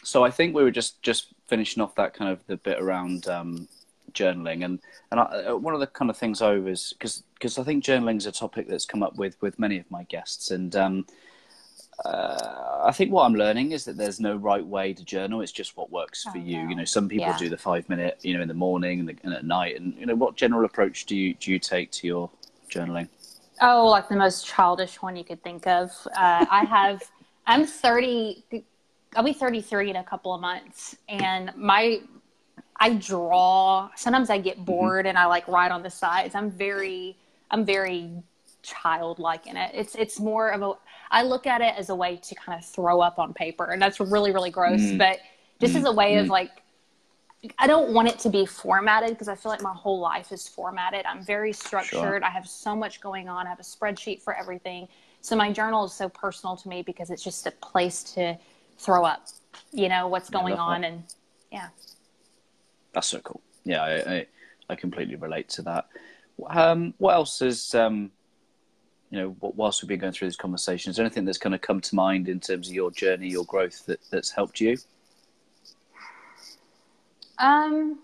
So 0.02 0.24
I 0.24 0.30
think 0.30 0.54
we 0.54 0.62
were 0.62 0.70
just 0.70 1.02
just 1.02 1.28
finishing 1.46 1.82
off 1.82 1.94
that 1.94 2.14
kind 2.14 2.30
of 2.30 2.44
the 2.46 2.56
bit 2.56 2.80
around 2.80 3.28
um, 3.28 3.68
journaling, 4.12 4.64
and 4.64 4.80
and 5.10 5.20
I, 5.20 5.22
uh, 5.22 5.56
one 5.56 5.74
of 5.74 5.80
the 5.80 5.86
kind 5.86 6.10
of 6.10 6.16
things 6.16 6.42
I 6.42 6.54
was 6.54 6.92
because 6.92 7.22
because 7.34 7.58
I 7.58 7.62
think 7.62 7.84
journaling 7.84 8.16
is 8.16 8.26
a 8.26 8.32
topic 8.32 8.68
that's 8.68 8.86
come 8.86 9.02
up 9.02 9.16
with 9.16 9.40
with 9.40 9.58
many 9.58 9.78
of 9.78 9.90
my 9.90 10.02
guests, 10.04 10.50
and 10.50 10.74
um, 10.74 11.06
uh, 12.04 12.82
I 12.84 12.92
think 12.92 13.12
what 13.12 13.24
I'm 13.24 13.34
learning 13.34 13.72
is 13.72 13.84
that 13.84 13.96
there's 13.96 14.18
no 14.18 14.36
right 14.36 14.64
way 14.64 14.92
to 14.92 15.04
journal. 15.04 15.40
It's 15.40 15.52
just 15.52 15.76
what 15.76 15.90
works 15.90 16.24
for 16.24 16.38
oh, 16.38 16.40
you. 16.40 16.62
No. 16.62 16.68
You 16.70 16.76
know, 16.76 16.84
some 16.84 17.08
people 17.08 17.28
yeah. 17.28 17.38
do 17.38 17.48
the 17.48 17.58
five 17.58 17.88
minute, 17.88 18.18
you 18.22 18.34
know, 18.34 18.42
in 18.42 18.48
the 18.48 18.54
morning 18.54 19.00
and, 19.00 19.08
the, 19.08 19.16
and 19.22 19.32
at 19.32 19.44
night. 19.44 19.76
And 19.76 19.94
you 19.96 20.06
know, 20.06 20.14
what 20.14 20.36
general 20.36 20.64
approach 20.64 21.06
do 21.06 21.16
you 21.16 21.34
do 21.34 21.52
you 21.52 21.58
take 21.58 21.90
to 21.92 22.06
your 22.06 22.30
journaling? 22.72 23.08
Oh, 23.60 23.86
like 23.86 24.08
the 24.08 24.16
most 24.16 24.46
childish 24.46 25.00
one 25.02 25.16
you 25.16 25.24
could 25.24 25.42
think 25.42 25.66
of. 25.66 25.90
Uh, 26.16 26.46
I 26.50 26.64
have, 26.64 27.02
I'm 27.46 27.66
30, 27.66 28.44
I'll 29.14 29.22
be 29.22 29.32
33 29.32 29.90
in 29.90 29.96
a 29.96 30.04
couple 30.04 30.34
of 30.34 30.40
months. 30.40 30.96
And 31.08 31.52
my, 31.56 32.00
I 32.80 32.94
draw. 32.94 33.90
Sometimes 33.94 34.30
I 34.30 34.38
get 34.38 34.56
mm-hmm. 34.56 34.64
bored 34.64 35.04
mm-hmm. 35.04 35.10
and 35.10 35.18
I 35.18 35.26
like 35.26 35.46
write 35.46 35.70
on 35.70 35.82
the 35.82 35.90
sides. 35.90 36.34
I'm 36.34 36.50
very, 36.50 37.16
I'm 37.50 37.64
very 37.64 38.10
childlike 38.62 39.46
in 39.46 39.56
it. 39.56 39.70
It's, 39.74 39.94
it's 39.94 40.18
more 40.18 40.50
of 40.50 40.62
a, 40.62 40.72
I 41.10 41.22
look 41.22 41.46
at 41.46 41.60
it 41.60 41.74
as 41.76 41.90
a 41.90 41.94
way 41.94 42.16
to 42.16 42.34
kind 42.34 42.58
of 42.58 42.64
throw 42.64 43.00
up 43.00 43.18
on 43.18 43.34
paper. 43.34 43.70
And 43.70 43.80
that's 43.80 44.00
really, 44.00 44.32
really 44.32 44.50
gross. 44.50 44.80
Mm-hmm. 44.80 44.98
But 44.98 45.18
just 45.60 45.76
as 45.76 45.84
a 45.84 45.92
way 45.92 46.16
of 46.16 46.24
mm-hmm. 46.24 46.32
like 46.32 46.50
I 47.58 47.66
don't 47.66 47.92
want 47.92 48.08
it 48.08 48.18
to 48.20 48.28
be 48.28 48.46
formatted 48.46 49.10
because 49.10 49.28
I 49.28 49.34
feel 49.34 49.50
like 49.50 49.62
my 49.62 49.72
whole 49.72 49.98
life 49.98 50.30
is 50.30 50.46
formatted. 50.46 51.04
I'm 51.06 51.24
very 51.24 51.52
structured. 51.52 51.98
Sure. 51.98 52.24
I 52.24 52.30
have 52.30 52.46
so 52.46 52.76
much 52.76 53.00
going 53.00 53.28
on. 53.28 53.46
I 53.46 53.50
have 53.50 53.58
a 53.58 53.64
spreadsheet 53.64 54.22
for 54.22 54.32
everything. 54.34 54.86
So 55.22 55.34
my 55.34 55.50
journal 55.52 55.84
is 55.84 55.92
so 55.92 56.08
personal 56.08 56.56
to 56.56 56.68
me 56.68 56.82
because 56.82 57.10
it's 57.10 57.22
just 57.22 57.46
a 57.46 57.50
place 57.50 58.04
to 58.14 58.38
throw 58.78 59.04
up, 59.04 59.26
you 59.72 59.88
know, 59.88 60.06
what's 60.06 60.30
going 60.30 60.54
on. 60.54 60.84
And 60.84 61.02
yeah. 61.50 61.68
That's 62.92 63.08
so 63.08 63.18
cool. 63.20 63.40
Yeah, 63.64 63.82
I, 63.82 64.14
I, 64.14 64.26
I 64.70 64.74
completely 64.76 65.16
relate 65.16 65.48
to 65.50 65.62
that. 65.62 65.88
Um, 66.48 66.94
what 66.98 67.14
else 67.14 67.42
is, 67.42 67.74
um, 67.74 68.12
you 69.10 69.18
know, 69.18 69.36
whilst 69.40 69.82
we've 69.82 69.88
been 69.88 69.98
going 69.98 70.12
through 70.12 70.28
these 70.28 70.36
conversations, 70.36 70.98
anything 70.98 71.24
that's 71.24 71.38
kind 71.38 71.54
of 71.54 71.60
come 71.60 71.80
to 71.80 71.94
mind 71.94 72.28
in 72.28 72.38
terms 72.38 72.68
of 72.68 72.74
your 72.74 72.90
journey, 72.90 73.28
your 73.28 73.44
growth 73.44 73.84
that, 73.86 74.00
that's 74.10 74.30
helped 74.30 74.60
you? 74.60 74.76
Um, 77.38 77.98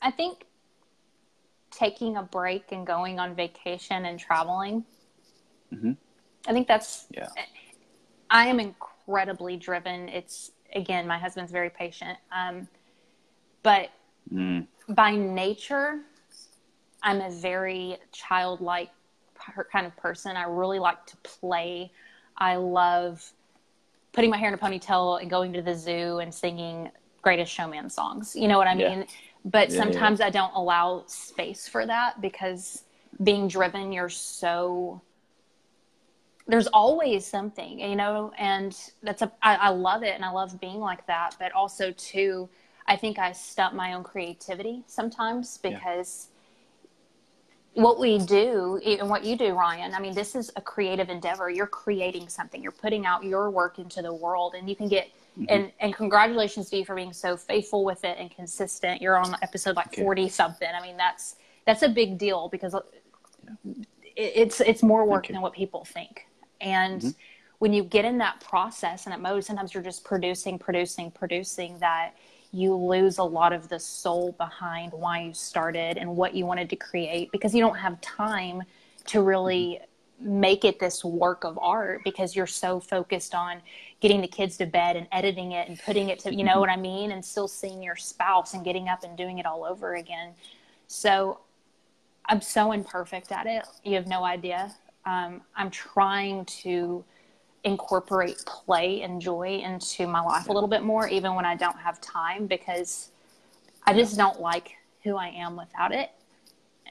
I 0.00 0.10
think 0.10 0.46
taking 1.70 2.16
a 2.16 2.22
break 2.22 2.72
and 2.72 2.86
going 2.86 3.18
on 3.18 3.34
vacation 3.34 4.04
and 4.04 4.18
traveling. 4.18 4.84
Mm-hmm. 5.72 5.92
I 6.46 6.52
think 6.52 6.68
that's. 6.68 7.06
Yeah. 7.10 7.28
I 8.30 8.46
am 8.46 8.60
incredibly 8.60 9.56
driven. 9.56 10.08
It's 10.08 10.52
again, 10.74 11.06
my 11.06 11.18
husband's 11.18 11.52
very 11.52 11.70
patient. 11.70 12.18
Um, 12.32 12.68
but 13.62 13.90
mm. 14.32 14.66
by 14.88 15.16
nature, 15.16 16.00
I'm 17.02 17.20
a 17.20 17.30
very 17.30 17.96
childlike 18.12 18.90
kind 19.72 19.86
of 19.86 19.96
person. 19.96 20.36
I 20.36 20.44
really 20.44 20.78
like 20.78 21.06
to 21.06 21.16
play. 21.18 21.92
I 22.36 22.56
love 22.56 23.32
putting 24.12 24.30
my 24.30 24.36
hair 24.36 24.48
in 24.48 24.54
a 24.54 24.58
ponytail 24.58 25.20
and 25.20 25.30
going 25.30 25.52
to 25.52 25.62
the 25.62 25.74
zoo 25.74 26.18
and 26.18 26.32
singing 26.32 26.90
greatest 27.22 27.52
showman 27.52 27.90
songs. 27.90 28.34
You 28.34 28.48
know 28.48 28.58
what 28.58 28.66
I 28.66 28.74
mean? 28.74 29.00
Yeah. 29.00 29.04
But 29.44 29.70
yeah, 29.70 29.76
sometimes 29.76 30.20
yeah. 30.20 30.26
I 30.26 30.30
don't 30.30 30.52
allow 30.54 31.04
space 31.06 31.68
for 31.68 31.86
that 31.86 32.20
because 32.20 32.84
being 33.22 33.48
driven, 33.48 33.92
you're 33.92 34.08
so 34.08 35.00
there's 36.46 36.66
always 36.68 37.24
something, 37.24 37.78
you 37.78 37.94
know, 37.94 38.32
and 38.36 38.76
that's 39.02 39.22
a 39.22 39.30
I, 39.42 39.56
I 39.56 39.68
love 39.68 40.02
it 40.02 40.14
and 40.14 40.24
I 40.24 40.30
love 40.30 40.60
being 40.60 40.80
like 40.80 41.06
that. 41.06 41.36
But 41.38 41.52
also 41.52 41.92
too, 41.92 42.48
I 42.86 42.96
think 42.96 43.18
I 43.18 43.32
stunt 43.32 43.74
my 43.74 43.92
own 43.92 44.02
creativity 44.02 44.82
sometimes 44.86 45.58
because 45.58 46.29
what 47.74 48.00
we 48.00 48.18
do 48.18 48.80
and 48.84 49.08
what 49.08 49.24
you 49.24 49.36
do 49.36 49.54
ryan 49.54 49.94
i 49.94 50.00
mean 50.00 50.14
this 50.14 50.34
is 50.34 50.50
a 50.56 50.60
creative 50.60 51.08
endeavor. 51.08 51.50
You're 51.50 51.66
creating 51.66 52.28
something. 52.28 52.62
You're 52.62 52.72
putting 52.72 53.06
out 53.06 53.24
your 53.24 53.50
work 53.50 53.78
into 53.78 54.02
the 54.02 54.12
world 54.12 54.54
and 54.54 54.68
you 54.68 54.76
can 54.76 54.88
get 54.88 55.08
mm-hmm. 55.38 55.44
and 55.48 55.72
and 55.80 55.94
congratulations 55.94 56.70
to 56.70 56.78
you 56.78 56.84
for 56.84 56.94
being 56.94 57.12
so 57.12 57.36
faithful 57.36 57.84
with 57.84 58.04
it 58.04 58.16
and 58.18 58.30
consistent. 58.30 59.00
You're 59.02 59.18
on 59.18 59.36
episode 59.42 59.76
like 59.76 59.94
40 59.94 60.28
something 60.28 60.68
i 60.74 60.82
mean 60.82 60.96
that's 60.96 61.36
that's 61.66 61.82
a 61.82 61.88
big 61.88 62.18
deal 62.18 62.48
because 62.48 62.74
yeah. 62.74 63.74
it's 64.16 64.60
it's 64.60 64.82
more 64.82 65.04
work 65.04 65.26
than 65.28 65.40
what 65.40 65.52
people 65.52 65.84
think. 65.84 66.26
And 66.60 67.00
mm-hmm. 67.00 67.10
when 67.58 67.72
you 67.72 67.82
get 67.82 68.04
in 68.04 68.18
that 68.18 68.40
process 68.40 69.06
and 69.06 69.12
at 69.12 69.20
mode 69.20 69.44
sometimes 69.44 69.74
you're 69.74 69.82
just 69.82 70.04
producing 70.04 70.58
producing 70.58 71.10
producing 71.10 71.78
that 71.78 72.14
you 72.52 72.74
lose 72.74 73.18
a 73.18 73.22
lot 73.22 73.52
of 73.52 73.68
the 73.68 73.78
soul 73.78 74.32
behind 74.32 74.92
why 74.92 75.22
you 75.22 75.34
started 75.34 75.96
and 75.96 76.16
what 76.16 76.34
you 76.34 76.44
wanted 76.46 76.68
to 76.70 76.76
create 76.76 77.30
because 77.32 77.54
you 77.54 77.60
don't 77.60 77.76
have 77.76 78.00
time 78.00 78.62
to 79.06 79.22
really 79.22 79.80
make 80.20 80.64
it 80.64 80.78
this 80.78 81.04
work 81.04 81.44
of 81.44 81.58
art 81.62 82.02
because 82.04 82.36
you're 82.36 82.46
so 82.46 82.78
focused 82.78 83.34
on 83.34 83.60
getting 84.00 84.20
the 84.20 84.28
kids 84.28 84.56
to 84.58 84.66
bed 84.66 84.96
and 84.96 85.06
editing 85.12 85.52
it 85.52 85.68
and 85.68 85.78
putting 85.80 86.10
it 86.10 86.18
to 86.18 86.34
you 86.34 86.44
know 86.44 86.60
what 86.60 86.68
I 86.68 86.76
mean 86.76 87.12
and 87.12 87.24
still 87.24 87.48
seeing 87.48 87.82
your 87.82 87.96
spouse 87.96 88.54
and 88.54 88.64
getting 88.64 88.88
up 88.88 89.02
and 89.04 89.16
doing 89.16 89.38
it 89.38 89.46
all 89.46 89.64
over 89.64 89.94
again. 89.94 90.32
So 90.88 91.40
I'm 92.26 92.40
so 92.40 92.72
imperfect 92.72 93.32
at 93.32 93.46
it. 93.46 93.64
You 93.84 93.94
have 93.94 94.06
no 94.06 94.24
idea. 94.24 94.74
Um, 95.06 95.40
I'm 95.56 95.70
trying 95.70 96.44
to 96.46 97.04
incorporate 97.64 98.42
play 98.46 99.02
and 99.02 99.20
joy 99.20 99.60
into 99.64 100.06
my 100.06 100.20
life 100.20 100.48
a 100.48 100.52
little 100.52 100.68
bit 100.68 100.82
more, 100.82 101.08
even 101.08 101.34
when 101.34 101.44
I 101.44 101.54
don't 101.54 101.78
have 101.78 102.00
time, 102.00 102.46
because 102.46 103.10
I 103.84 103.92
just 103.92 104.16
don't 104.16 104.40
like 104.40 104.76
who 105.02 105.16
I 105.16 105.28
am 105.28 105.56
without 105.56 105.92
it. 105.92 106.10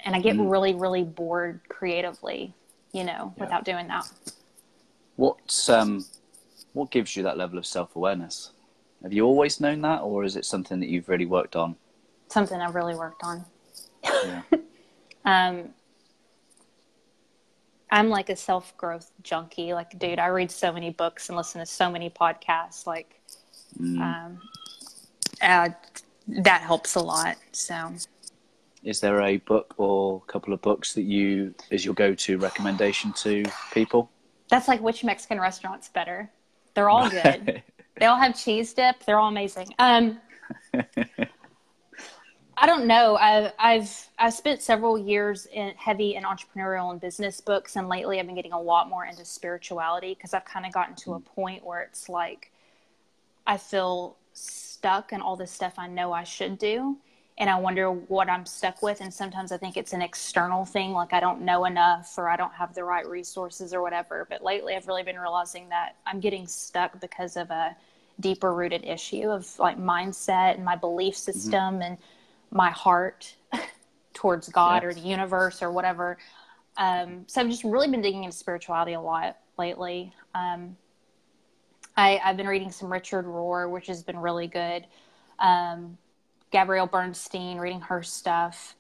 And 0.06 0.16
I 0.16 0.22
get 0.22 0.36
mm. 0.36 0.50
really, 0.50 0.74
really 0.74 1.04
bored 1.04 1.62
creatively, 1.68 2.54
you 2.94 3.04
know, 3.04 3.34
yeah. 3.36 3.44
without 3.44 3.66
doing 3.66 3.88
that. 3.88 4.10
What's 5.16 5.68
um, 5.68 6.06
what 6.74 6.92
gives 6.92 7.16
you 7.16 7.24
that 7.24 7.38
level 7.38 7.58
of 7.58 7.66
self 7.66 7.96
awareness? 7.96 8.52
Have 9.04 9.14
you 9.14 9.26
always 9.26 9.60
known 9.60 9.82
that, 9.82 10.02
or 10.02 10.24
is 10.24 10.36
it 10.36 10.46
something 10.46 10.80
that 10.80 10.90
you've 10.90 11.10
really 11.10 11.26
worked 11.26 11.56
on? 11.56 11.76
Something 12.30 12.62
I've 12.62 12.76
really 12.76 12.96
worked 12.96 13.24
on. 13.24 13.46
Yeah. 14.04 14.42
um, 15.26 15.70
I'm 17.92 18.10
like 18.10 18.30
a 18.30 18.36
self 18.36 18.76
growth 18.78 19.12
junkie. 19.24 19.74
Like, 19.74 19.98
dude, 19.98 20.20
I 20.20 20.28
read 20.28 20.52
so 20.52 20.72
many 20.72 20.92
books 20.92 21.30
and 21.30 21.38
listen 21.38 21.60
to 21.60 21.66
so 21.66 21.90
many 21.90 22.10
podcasts. 22.10 22.86
Like, 22.86 23.20
mm. 23.80 24.00
um, 24.00 24.42
uh, 25.42 25.70
that 26.28 26.62
helps 26.62 26.96
a 26.96 27.00
lot. 27.00 27.38
So, 27.52 27.94
is 28.84 29.00
there 29.00 29.22
a 29.22 29.38
book 29.38 29.74
or 29.78 30.22
a 30.28 30.32
couple 30.32 30.54
of 30.54 30.62
books 30.62 30.94
that 30.94 31.04
you 31.04 31.54
is 31.70 31.84
your 31.84 31.96
go 31.96 32.14
to 32.14 32.38
recommendation 32.38 33.14
to 33.14 33.44
people? 33.74 34.10
That's 34.50 34.68
like 34.68 34.82
which 34.82 35.04
Mexican 35.04 35.40
restaurant's 35.40 35.90
better. 35.90 36.30
They're 36.76 36.90
all 36.90 37.10
good. 37.10 37.64
they 38.00 38.06
all 38.06 38.18
have 38.18 38.38
cheese 38.40 38.74
dip. 38.74 39.04
They're 39.06 39.20
all 39.20 39.30
amazing. 39.30 39.74
Um, 39.80 40.20
I 42.62 42.66
don't 42.66 42.88
know. 42.88 43.16
I've 43.16 43.54
I've 43.58 44.10
I've 44.20 44.34
spent 44.34 44.62
several 44.62 44.98
years 44.98 45.46
in 45.46 45.72
heavy 45.78 46.16
in 46.16 46.24
entrepreneurial 46.24 46.92
and 46.92 47.00
business 47.00 47.40
books, 47.40 47.78
and 47.78 47.88
lately 47.88 48.20
I've 48.20 48.26
been 48.26 48.36
getting 48.36 48.52
a 48.52 48.60
lot 48.62 48.90
more 48.90 49.06
into 49.06 49.24
spirituality 49.24 50.14
because 50.14 50.34
I've 50.34 50.44
kind 50.44 50.66
of 50.66 50.74
gotten 50.74 50.94
to 50.96 51.14
a 51.14 51.22
point 51.22 51.64
where 51.64 51.80
it's 51.82 52.10
like 52.10 52.52
I 53.48 53.56
feel 53.56 54.18
stuck 54.34 55.14
in 55.14 55.22
all 55.22 55.38
the 55.38 55.48
stuff 55.48 55.76
I 55.78 55.88
know 55.88 56.12
I 56.12 56.26
should 56.26 56.60
do, 56.60 56.98
and 57.38 57.50
I 57.50 57.58
wonder 57.58 57.92
what 57.92 58.30
I'm 58.30 58.46
stuck 58.46 58.82
with. 58.82 59.00
And 59.00 59.14
sometimes 59.14 59.54
I 59.54 59.58
think 59.58 59.78
it's 59.78 59.94
an 59.94 60.02
external 60.02 60.66
thing, 60.66 60.92
like 60.92 61.14
I 61.14 61.22
don't 61.22 61.44
know 61.44 61.64
enough 61.64 62.14
or 62.18 62.28
I 62.28 62.36
don't 62.36 62.54
have 62.54 62.76
the 62.76 62.84
right 62.84 63.08
resources 63.08 63.74
or 63.74 63.82
whatever. 63.82 64.28
But 64.30 64.44
lately, 64.44 64.76
I've 64.76 64.88
really 64.90 65.04
been 65.04 65.18
realizing 65.18 65.70
that 65.70 65.96
I'm 66.06 66.20
getting 66.20 66.46
stuck 66.46 67.00
because 67.00 67.38
of 67.38 67.52
a 67.52 67.74
deeper 68.20 68.54
rooted 68.54 68.84
issue 68.84 69.30
of 69.30 69.58
like 69.60 69.78
mindset 69.80 70.56
and 70.56 70.66
my 70.66 70.76
belief 70.76 71.16
mm-hmm. 71.16 71.32
system 71.32 71.76
mm-hmm. 71.76 71.84
and 71.84 71.98
my 72.52 72.70
heart 72.70 73.36
towards 74.14 74.50
God 74.50 74.84
or 74.84 74.94
the 74.94 75.00
universe 75.00 75.62
or 75.62 75.72
whatever. 75.72 76.18
Um, 76.78 77.26
so 77.28 77.42
I've 77.42 77.50
just 77.50 77.64
really 77.64 77.88
been 77.88 78.02
digging 78.02 78.24
into 78.24 78.36
spirituality 78.36 78.94
a 78.94 79.02
lot 79.02 79.38
lately. 79.58 80.14
Um, 80.34 80.78
I, 81.98 82.12
have 82.24 82.38
been 82.38 82.48
reading 82.48 82.72
some 82.72 82.92
Richard 82.92 83.26
Rohr, 83.26 83.70
which 83.70 83.88
has 83.88 84.04
been 84.04 84.18
really 84.18 84.48
good. 84.48 84.86
Um, 85.40 85.98
Gabrielle 86.52 86.88
Bernstein, 86.88 87.58
reading 87.58 87.82
her 87.82 88.02
stuff. 88.02 88.76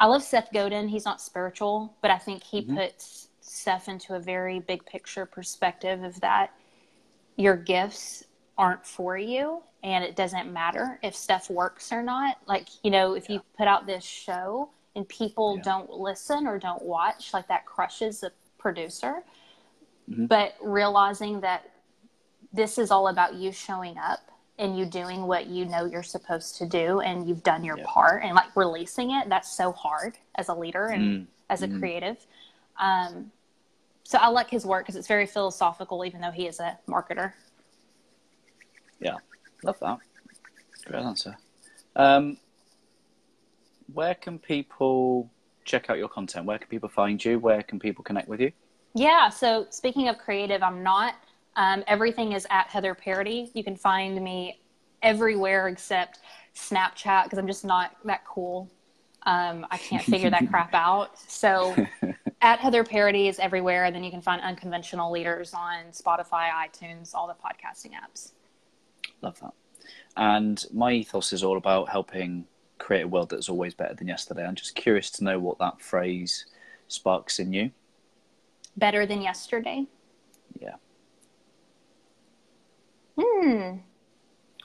I 0.00 0.06
love 0.06 0.22
Seth 0.22 0.48
Godin. 0.52 0.88
He's 0.88 1.04
not 1.04 1.20
spiritual, 1.20 1.94
but 2.02 2.10
I 2.10 2.18
think 2.18 2.42
he 2.42 2.62
mm-hmm. 2.62 2.76
puts 2.76 3.28
stuff 3.40 3.88
into 3.88 4.14
a 4.14 4.20
very 4.20 4.60
big 4.60 4.84
picture 4.84 5.26
perspective 5.26 6.02
of 6.02 6.20
that 6.20 6.52
your 7.36 7.56
gifts 7.56 8.24
aren't 8.58 8.86
for 8.86 9.16
you 9.16 9.62
and 9.82 10.04
it 10.04 10.14
doesn't 10.14 10.52
matter 10.52 10.98
if 11.02 11.14
stuff 11.14 11.50
works 11.50 11.92
or 11.92 12.02
not. 12.02 12.36
Like, 12.46 12.68
you 12.82 12.90
know, 12.90 13.14
if 13.14 13.28
yeah. 13.28 13.36
you 13.36 13.42
put 13.56 13.66
out 13.66 13.86
this 13.86 14.04
show 14.04 14.70
and 14.94 15.08
people 15.08 15.56
yeah. 15.56 15.62
don't 15.62 15.90
listen 15.90 16.46
or 16.46 16.58
don't 16.58 16.82
watch, 16.82 17.34
like 17.34 17.48
that 17.48 17.66
crushes 17.66 18.20
the 18.20 18.32
producer. 18.58 19.24
Mm-hmm. 20.08 20.26
But 20.26 20.54
realizing 20.62 21.40
that 21.40 21.70
this 22.52 22.78
is 22.78 22.90
all 22.90 23.08
about 23.08 23.34
you 23.34 23.50
showing 23.50 23.98
up 23.98 24.20
and 24.58 24.78
you 24.78 24.84
doing 24.84 25.26
what 25.26 25.46
you 25.46 25.64
know 25.64 25.84
you're 25.86 26.02
supposed 26.02 26.56
to 26.58 26.66
do 26.66 27.00
and 27.00 27.26
you've 27.28 27.42
done 27.42 27.64
your 27.64 27.78
yeah. 27.78 27.84
part 27.88 28.22
and 28.22 28.34
like 28.34 28.54
releasing 28.54 29.10
it, 29.12 29.28
that's 29.28 29.50
so 29.56 29.72
hard 29.72 30.18
as 30.36 30.48
a 30.48 30.54
leader 30.54 30.86
and 30.86 31.02
mm 31.02 31.26
as 31.50 31.60
a 31.60 31.68
mm 31.68 31.78
creative. 31.78 32.16
Um, 32.80 33.30
so 34.04 34.16
I 34.16 34.28
like 34.28 34.48
his 34.48 34.64
work 34.64 34.84
because 34.86 34.96
it's 34.96 35.06
very 35.06 35.26
philosophical, 35.26 36.02
even 36.02 36.22
though 36.22 36.30
he 36.30 36.46
is 36.46 36.60
a 36.60 36.78
marketer. 36.88 37.34
Yeah. 39.02 39.16
Love 39.62 39.78
that. 39.80 39.98
Great 40.86 41.02
answer. 41.02 41.36
Um, 41.96 42.38
where 43.92 44.14
can 44.14 44.38
people 44.38 45.30
check 45.64 45.90
out 45.90 45.98
your 45.98 46.08
content? 46.08 46.46
Where 46.46 46.58
can 46.58 46.68
people 46.68 46.88
find 46.88 47.22
you? 47.22 47.38
Where 47.38 47.62
can 47.62 47.78
people 47.78 48.02
connect 48.04 48.28
with 48.28 48.40
you? 48.40 48.52
Yeah. 48.94 49.28
So 49.28 49.66
speaking 49.70 50.08
of 50.08 50.18
creative, 50.18 50.62
I'm 50.62 50.82
not. 50.82 51.14
Um, 51.56 51.84
everything 51.86 52.32
is 52.32 52.46
at 52.50 52.68
Heather 52.68 52.94
Parady. 52.94 53.50
You 53.54 53.62
can 53.62 53.76
find 53.76 54.22
me 54.22 54.60
everywhere 55.02 55.68
except 55.68 56.20
Snapchat 56.54 57.24
because 57.24 57.38
I'm 57.38 57.46
just 57.46 57.64
not 57.64 57.96
that 58.04 58.24
cool. 58.24 58.70
Um, 59.24 59.66
I 59.70 59.78
can't 59.78 60.02
figure 60.02 60.30
that 60.30 60.48
crap 60.50 60.74
out. 60.74 61.18
So 61.28 61.76
at 62.40 62.58
Heather 62.58 62.84
Parady 62.84 63.28
is 63.28 63.38
everywhere. 63.38 63.84
And 63.84 63.94
then 63.94 64.02
you 64.02 64.10
can 64.10 64.22
find 64.22 64.40
Unconventional 64.42 65.10
Leaders 65.10 65.54
on 65.54 65.84
Spotify, 65.92 66.50
iTunes, 66.50 67.14
all 67.14 67.26
the 67.26 67.34
podcasting 67.34 67.92
apps. 67.92 68.32
Love 69.22 69.40
that. 69.40 69.54
And 70.16 70.64
my 70.72 70.92
ethos 70.92 71.32
is 71.32 71.42
all 71.42 71.56
about 71.56 71.88
helping 71.88 72.46
create 72.78 73.02
a 73.02 73.08
world 73.08 73.30
that's 73.30 73.48
always 73.48 73.74
better 73.74 73.94
than 73.94 74.08
yesterday. 74.08 74.44
I'm 74.44 74.56
just 74.56 74.74
curious 74.74 75.10
to 75.12 75.24
know 75.24 75.38
what 75.38 75.58
that 75.58 75.80
phrase 75.80 76.46
sparks 76.88 77.38
in 77.38 77.52
you. 77.52 77.70
Better 78.76 79.06
than 79.06 79.22
yesterday? 79.22 79.86
Yeah. 80.60 80.74
Hmm. 83.18 83.76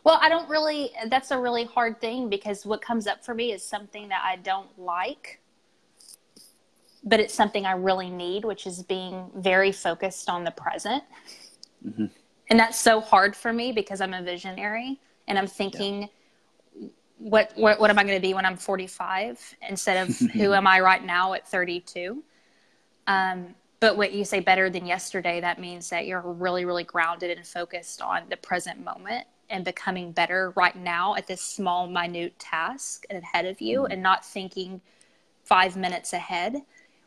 Well, 0.04 0.20
I 0.22 0.30
don't 0.30 0.50
really, 0.50 0.92
that's 1.10 1.32
a 1.32 1.40
really 1.40 1.66
hard 1.66 2.00
thing 2.02 2.30
because 2.30 2.66
what 2.66 2.82
comes 2.82 3.08
up 3.08 3.24
for 3.24 3.36
me 3.36 3.52
is 3.52 3.62
something 3.62 4.08
that 4.10 4.24
I 4.26 4.38
don't 4.38 4.80
like, 4.80 5.42
but 7.04 7.20
it's 7.20 7.34
something 7.34 7.66
I 7.66 7.74
really 7.74 8.10
need, 8.10 8.46
which 8.46 8.66
is 8.66 8.84
being 8.84 9.30
very 9.36 9.72
focused 9.72 10.30
on 10.30 10.44
the 10.44 10.52
present. 10.52 11.04
Mm-hmm 11.86 12.06
and 12.50 12.60
that's 12.60 12.80
so 12.80 13.02
hard 13.02 13.36
for 13.36 13.52
me 13.52 13.72
because 13.72 14.02
I'm 14.02 14.14
a 14.14 14.22
visionary 14.22 15.00
and 15.28 15.38
I'm 15.38 15.48
thinking 15.48 16.10
yeah. 16.76 16.88
what, 17.18 17.52
what 17.56 17.80
what 17.80 17.90
am 17.90 18.00
I 18.00 18.04
going 18.04 18.18
to 18.18 18.26
be 18.26 18.34
when 18.34 18.46
I'm 18.46 18.58
45 18.58 19.56
instead 19.70 20.08
of 20.08 20.18
who 20.32 20.54
am 20.54 20.68
I 20.68 20.80
right 20.80 21.04
now 21.04 21.34
at 21.34 21.48
32 21.48 22.24
um, 23.08 23.56
but 23.80 23.96
what 23.96 24.12
you 24.12 24.26
say 24.26 24.40
better 24.40 24.70
than 24.70 24.86
yesterday 24.86 25.42
that 25.42 25.60
means 25.60 25.90
that 25.90 26.08
you're 26.08 26.22
really 26.22 26.66
really 26.66 26.84
grounded 26.84 27.36
and 27.36 27.46
focused 27.46 28.02
on 28.02 28.24
the 28.30 28.38
present 28.38 28.84
moment 28.84 29.26
and 29.50 29.64
becoming 29.64 30.12
better 30.12 30.54
right 30.56 30.76
now 30.76 31.16
at 31.16 31.28
this 31.28 31.42
small, 31.42 31.88
minute 31.88 32.38
task 32.40 33.06
ahead 33.10 33.46
of 33.46 33.62
you 33.62 33.82
mm-hmm. 33.82 33.92
and 33.92 34.04
not 34.04 34.26
thinking 34.26 34.82
five 35.44 35.78
minutes 35.78 36.14
ahead, 36.14 36.62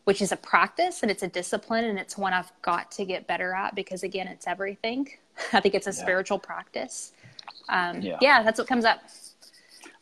which 0.04 0.22
is 0.22 0.32
a 0.32 0.36
practice 0.36 1.02
and 1.02 1.10
it's 1.10 1.22
a 1.22 1.28
discipline 1.28 1.84
and 1.84 1.98
it's 1.98 2.16
one 2.16 2.32
I've 2.32 2.52
got 2.62 2.90
to 2.92 3.04
get 3.04 3.26
better 3.26 3.52
at 3.54 3.74
because, 3.74 4.02
again, 4.02 4.28
it's 4.28 4.46
everything. 4.46 5.08
I 5.52 5.60
think 5.60 5.74
it's 5.74 5.86
a 5.86 5.90
yeah. 5.90 5.96
spiritual 5.96 6.38
practice. 6.38 7.12
Um, 7.68 8.00
yeah. 8.00 8.18
yeah, 8.20 8.42
that's 8.42 8.58
what 8.58 8.68
comes 8.68 8.84
up. 8.84 9.00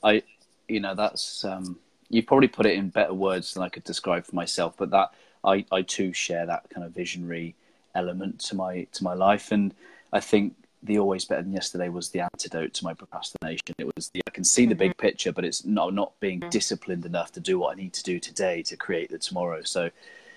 I, 0.03 0.23
you 0.69 0.81
know, 0.81 0.95
that's, 0.95 1.45
um, 1.45 1.79
you 2.09 2.23
probably 2.23 2.49
put 2.49 2.67
it 2.67 2.75
in 2.75 2.89
better 2.89 3.15
words 3.15 3.55
than 3.55 3.63
I 3.63 3.69
could 3.69 3.85
describe 3.85 4.25
for 4.25 4.35
myself, 4.35 4.75
but 4.77 4.91
that 4.91 5.13
I, 5.45 5.65
I 5.71 5.83
too 5.83 6.13
share 6.13 6.47
that 6.47 6.69
kind 6.71 6.87
of 6.87 6.93
visionary 6.93 7.55
element 7.95 8.39
to 8.41 8.55
my 8.55 8.87
to 8.93 9.05
my 9.05 9.15
life, 9.15 9.53
and 9.53 9.75
I 10.13 10.21
think 10.21 10.55
the 10.83 10.99
always 10.99 11.25
better 11.25 11.43
than 11.43 11.53
yesterday 11.53 11.89
was 11.89 12.11
the 12.11 12.21
antidote 12.21 12.73
to 12.75 12.85
my 12.85 12.95
procrastination. 12.95 13.75
It 13.79 13.91
was 13.97 14.11
the 14.11 14.23
I 14.27 14.31
can 14.31 14.45
see 14.45 14.67
the 14.67 14.75
big 14.75 14.93
mm-hmm. 14.93 15.07
picture, 15.07 15.33
but 15.33 15.45
it's 15.45 15.65
not 15.65 15.95
not 15.95 16.19
being 16.21 16.41
mm-hmm. 16.41 16.51
disciplined 16.51 17.05
enough 17.05 17.33
to 17.33 17.41
do 17.41 17.59
what 17.59 17.77
I 17.77 17.81
need 17.81 17.93
to 17.95 18.03
do 18.03 18.19
today 18.19 18.63
to 18.63 18.77
create 18.77 19.11
the 19.11 19.19
tomorrow. 19.19 19.63
So, 19.63 19.91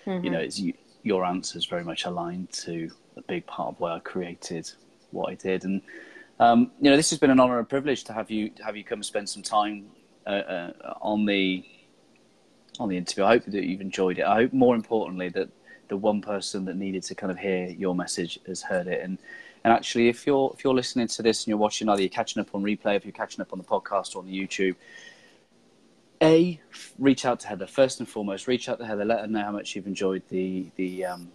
mm-hmm. 0.05 0.23
you 0.23 0.31
know, 0.31 0.39
it's 0.39 0.59
you, 0.59 0.73
your 1.03 1.25
answer 1.25 1.57
is 1.57 1.65
very 1.65 1.83
much 1.83 2.05
aligned 2.05 2.51
to 2.51 2.91
a 3.17 3.21
big 3.21 3.45
part 3.45 3.69
of 3.69 3.79
why 3.79 3.95
I 3.95 3.99
created 3.99 4.71
what 5.11 5.31
I 5.31 5.35
did, 5.35 5.63
and 5.63 5.81
um, 6.39 6.71
you 6.81 6.89
know, 6.89 6.97
this 6.97 7.11
has 7.11 7.19
been 7.19 7.29
an 7.29 7.39
honor 7.39 7.59
and 7.59 7.69
privilege 7.69 8.03
to 8.05 8.13
have 8.13 8.31
you 8.31 8.51
have 8.65 8.75
you 8.75 8.83
come 8.83 9.03
spend 9.03 9.29
some 9.29 9.43
time 9.43 9.85
uh, 10.25 10.29
uh, 10.29 10.73
on 11.01 11.25
the 11.25 11.63
on 12.79 12.89
the 12.89 12.97
interview. 12.97 13.23
I 13.23 13.33
hope 13.33 13.45
that 13.45 13.63
you've 13.63 13.81
enjoyed 13.81 14.17
it. 14.17 14.25
I 14.25 14.35
hope 14.35 14.53
more 14.53 14.75
importantly 14.75 15.29
that 15.29 15.49
the 15.87 15.97
one 15.97 16.21
person 16.21 16.65
that 16.65 16.77
needed 16.77 17.03
to 17.03 17.15
kind 17.15 17.31
of 17.31 17.37
hear 17.37 17.67
your 17.67 17.93
message 17.93 18.39
has 18.47 18.63
heard 18.63 18.87
it. 18.87 19.01
And 19.03 19.19
and 19.63 19.71
actually, 19.71 20.09
if 20.09 20.25
you're 20.25 20.51
if 20.57 20.63
you're 20.63 20.73
listening 20.73 21.07
to 21.09 21.21
this 21.21 21.41
and 21.41 21.49
you're 21.49 21.57
watching, 21.57 21.87
either 21.89 22.01
you're 22.01 22.09
catching 22.09 22.41
up 22.41 22.55
on 22.55 22.63
replay, 22.63 22.95
if 22.95 23.05
you're 23.05 23.11
catching 23.11 23.41
up 23.41 23.53
on 23.53 23.59
the 23.59 23.65
podcast 23.65 24.15
or 24.15 24.19
on 24.19 24.25
the 24.25 24.35
YouTube, 24.35 24.75
a 26.21 26.59
reach 26.97 27.25
out 27.25 27.39
to 27.41 27.47
Heather 27.49 27.67
first 27.67 27.99
and 27.99 28.09
foremost. 28.09 28.47
Reach 28.47 28.67
out 28.67 28.79
to 28.79 28.85
Heather. 28.85 29.05
Let 29.05 29.19
her 29.19 29.27
know 29.27 29.43
how 29.43 29.51
much 29.51 29.75
you've 29.75 29.85
enjoyed 29.85 30.23
the 30.29 30.71
the 30.75 31.05
um, 31.05 31.31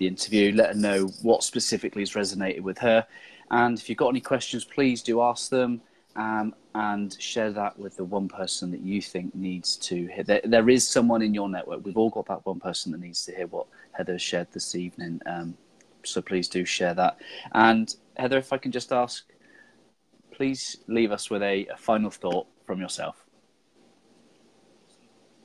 the 0.00 0.08
interview. 0.08 0.52
Let 0.52 0.74
her 0.74 0.80
know 0.80 1.06
what 1.22 1.44
specifically 1.44 2.02
has 2.02 2.14
resonated 2.14 2.62
with 2.62 2.78
her. 2.78 3.06
And 3.52 3.78
if 3.78 3.88
you've 3.88 3.98
got 3.98 4.08
any 4.08 4.20
questions, 4.20 4.64
please 4.64 5.02
do 5.02 5.22
ask 5.22 5.50
them 5.50 5.80
um, 6.16 6.54
and 6.74 7.20
share 7.20 7.52
that 7.52 7.78
with 7.78 7.96
the 7.96 8.04
one 8.04 8.28
person 8.28 8.70
that 8.72 8.80
you 8.80 9.00
think 9.00 9.34
needs 9.34 9.76
to 9.76 10.06
hear. 10.06 10.24
There, 10.24 10.40
there 10.44 10.68
is 10.70 10.88
someone 10.88 11.22
in 11.22 11.34
your 11.34 11.48
network. 11.48 11.84
We've 11.84 11.96
all 11.96 12.10
got 12.10 12.26
that 12.26 12.44
one 12.46 12.58
person 12.58 12.90
that 12.92 13.00
needs 13.00 13.24
to 13.26 13.34
hear 13.34 13.46
what 13.46 13.66
Heather 13.92 14.18
shared 14.18 14.48
this 14.52 14.74
evening. 14.74 15.20
Um, 15.26 15.56
so 16.02 16.22
please 16.22 16.48
do 16.48 16.64
share 16.64 16.94
that. 16.94 17.18
And 17.52 17.94
Heather, 18.16 18.38
if 18.38 18.52
I 18.52 18.58
can 18.58 18.72
just 18.72 18.92
ask, 18.92 19.24
please 20.32 20.78
leave 20.86 21.12
us 21.12 21.28
with 21.28 21.42
a, 21.42 21.66
a 21.66 21.76
final 21.76 22.10
thought 22.10 22.46
from 22.64 22.80
yourself. 22.80 23.26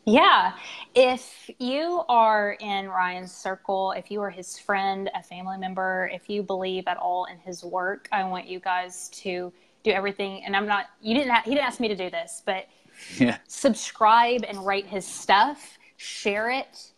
Yeah. 0.05 0.53
If 0.93 1.49
you 1.57 2.03
are 2.07 2.57
in 2.59 2.87
Ryan's 2.87 3.35
circle, 3.35 3.91
if 3.93 4.11
you 4.11 4.21
are 4.21 4.29
his 4.29 4.57
friend, 4.57 5.09
a 5.15 5.23
family 5.23 5.57
member, 5.57 6.09
if 6.13 6.29
you 6.29 6.43
believe 6.43 6.83
at 6.87 6.97
all 6.97 7.25
in 7.25 7.39
his 7.39 7.63
work, 7.63 8.07
I 8.11 8.23
want 8.23 8.47
you 8.47 8.59
guys 8.59 9.09
to 9.09 9.51
do 9.83 9.91
everything. 9.91 10.43
And 10.45 10.55
I'm 10.55 10.67
not, 10.67 10.85
you 11.01 11.15
didn't, 11.15 11.31
ha- 11.31 11.41
he 11.43 11.51
didn't 11.51 11.65
ask 11.65 11.79
me 11.79 11.87
to 11.87 11.95
do 11.95 12.11
this, 12.11 12.43
but 12.45 12.67
yeah. 13.17 13.39
subscribe 13.47 14.43
and 14.47 14.65
rate 14.65 14.85
his 14.85 15.07
stuff, 15.07 15.77
share 15.97 16.51
it, 16.51 16.91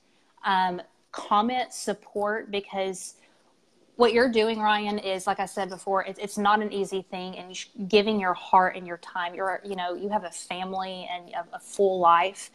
um, 0.46 0.82
comment, 1.14 1.74
support, 1.74 2.52
because 2.52 3.16
what 3.96 4.14
you're 4.14 4.32
doing, 4.32 4.60
Ryan, 4.60 5.00
is 5.00 5.26
like 5.26 5.40
I 5.40 5.46
said 5.46 5.70
before, 5.70 6.04
it's, 6.04 6.20
it's 6.20 6.38
not 6.38 6.62
an 6.62 6.72
easy 6.74 7.02
thing. 7.10 7.38
And 7.38 7.90
giving 7.90 8.20
your 8.20 8.34
heart 8.34 8.76
and 8.76 8.86
your 8.86 8.98
time, 8.98 9.34
you're, 9.34 9.62
you 9.66 9.76
know, 9.76 9.96
you 9.96 10.10
have 10.10 10.24
a 10.26 10.30
family 10.30 11.10
and 11.12 11.34
a, 11.34 11.56
a 11.56 11.60
full 11.60 12.00
life. 12.00 12.52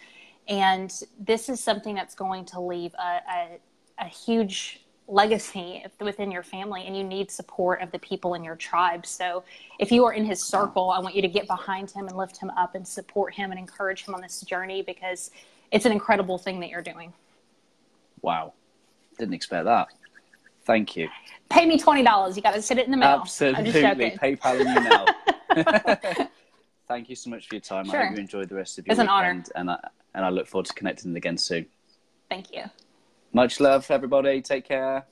And 0.52 0.92
this 1.18 1.48
is 1.48 1.60
something 1.60 1.94
that's 1.94 2.14
going 2.14 2.44
to 2.44 2.60
leave 2.60 2.92
a, 2.92 3.20
a, 3.26 3.58
a 4.00 4.04
huge 4.04 4.82
legacy 5.08 5.82
within 5.98 6.30
your 6.30 6.42
family 6.42 6.84
and 6.86 6.94
you 6.94 7.02
need 7.02 7.30
support 7.30 7.80
of 7.80 7.90
the 7.90 7.98
people 7.98 8.34
in 8.34 8.44
your 8.44 8.54
tribe. 8.56 9.06
So 9.06 9.44
if 9.78 9.90
you 9.90 10.04
are 10.04 10.12
in 10.12 10.26
his 10.26 10.42
circle, 10.42 10.90
I 10.90 10.98
want 10.98 11.14
you 11.14 11.22
to 11.22 11.28
get 11.28 11.46
behind 11.46 11.90
him 11.90 12.06
and 12.06 12.18
lift 12.18 12.36
him 12.36 12.50
up 12.50 12.74
and 12.74 12.86
support 12.86 13.32
him 13.32 13.50
and 13.50 13.58
encourage 13.58 14.06
him 14.06 14.14
on 14.14 14.20
this 14.20 14.42
journey 14.42 14.82
because 14.82 15.30
it's 15.70 15.86
an 15.86 15.92
incredible 15.92 16.36
thing 16.36 16.60
that 16.60 16.68
you're 16.68 16.82
doing. 16.82 17.14
Wow. 18.20 18.52
Didn't 19.18 19.32
expect 19.32 19.64
that. 19.64 19.88
Thank 20.66 20.96
you. 20.96 21.08
Pay 21.48 21.64
me 21.64 21.78
twenty 21.78 22.02
dollars. 22.02 22.36
You 22.36 22.42
got 22.42 22.54
to 22.54 22.62
sit 22.62 22.76
it 22.78 22.84
in 22.84 22.90
the 22.90 22.96
mail. 22.98 23.20
Absolutely, 23.22 23.72
PayPal 23.72 24.58
you 24.58 24.64
now. 26.18 26.28
Thank 26.88 27.08
you 27.08 27.16
so 27.16 27.30
much 27.30 27.48
for 27.48 27.54
your 27.54 27.60
time. 27.60 27.86
Sure. 27.86 28.00
I 28.02 28.06
hope 28.06 28.16
you 28.16 28.20
enjoyed 28.20 28.48
the 28.48 28.54
rest 28.54 28.78
of 28.78 28.86
your 28.86 28.92
it's 28.92 28.98
weekend, 29.00 29.08
an 29.08 29.14
honor. 29.14 29.44
and 29.56 29.70
I 29.70 29.88
and 30.14 30.24
I 30.24 30.28
look 30.28 30.46
forward 30.46 30.66
to 30.66 30.74
connecting 30.74 31.16
again 31.16 31.38
soon. 31.38 31.66
Thank 32.28 32.52
you. 32.52 32.64
Much 33.32 33.60
love, 33.60 33.90
everybody. 33.90 34.42
Take 34.42 34.66
care. 34.66 35.06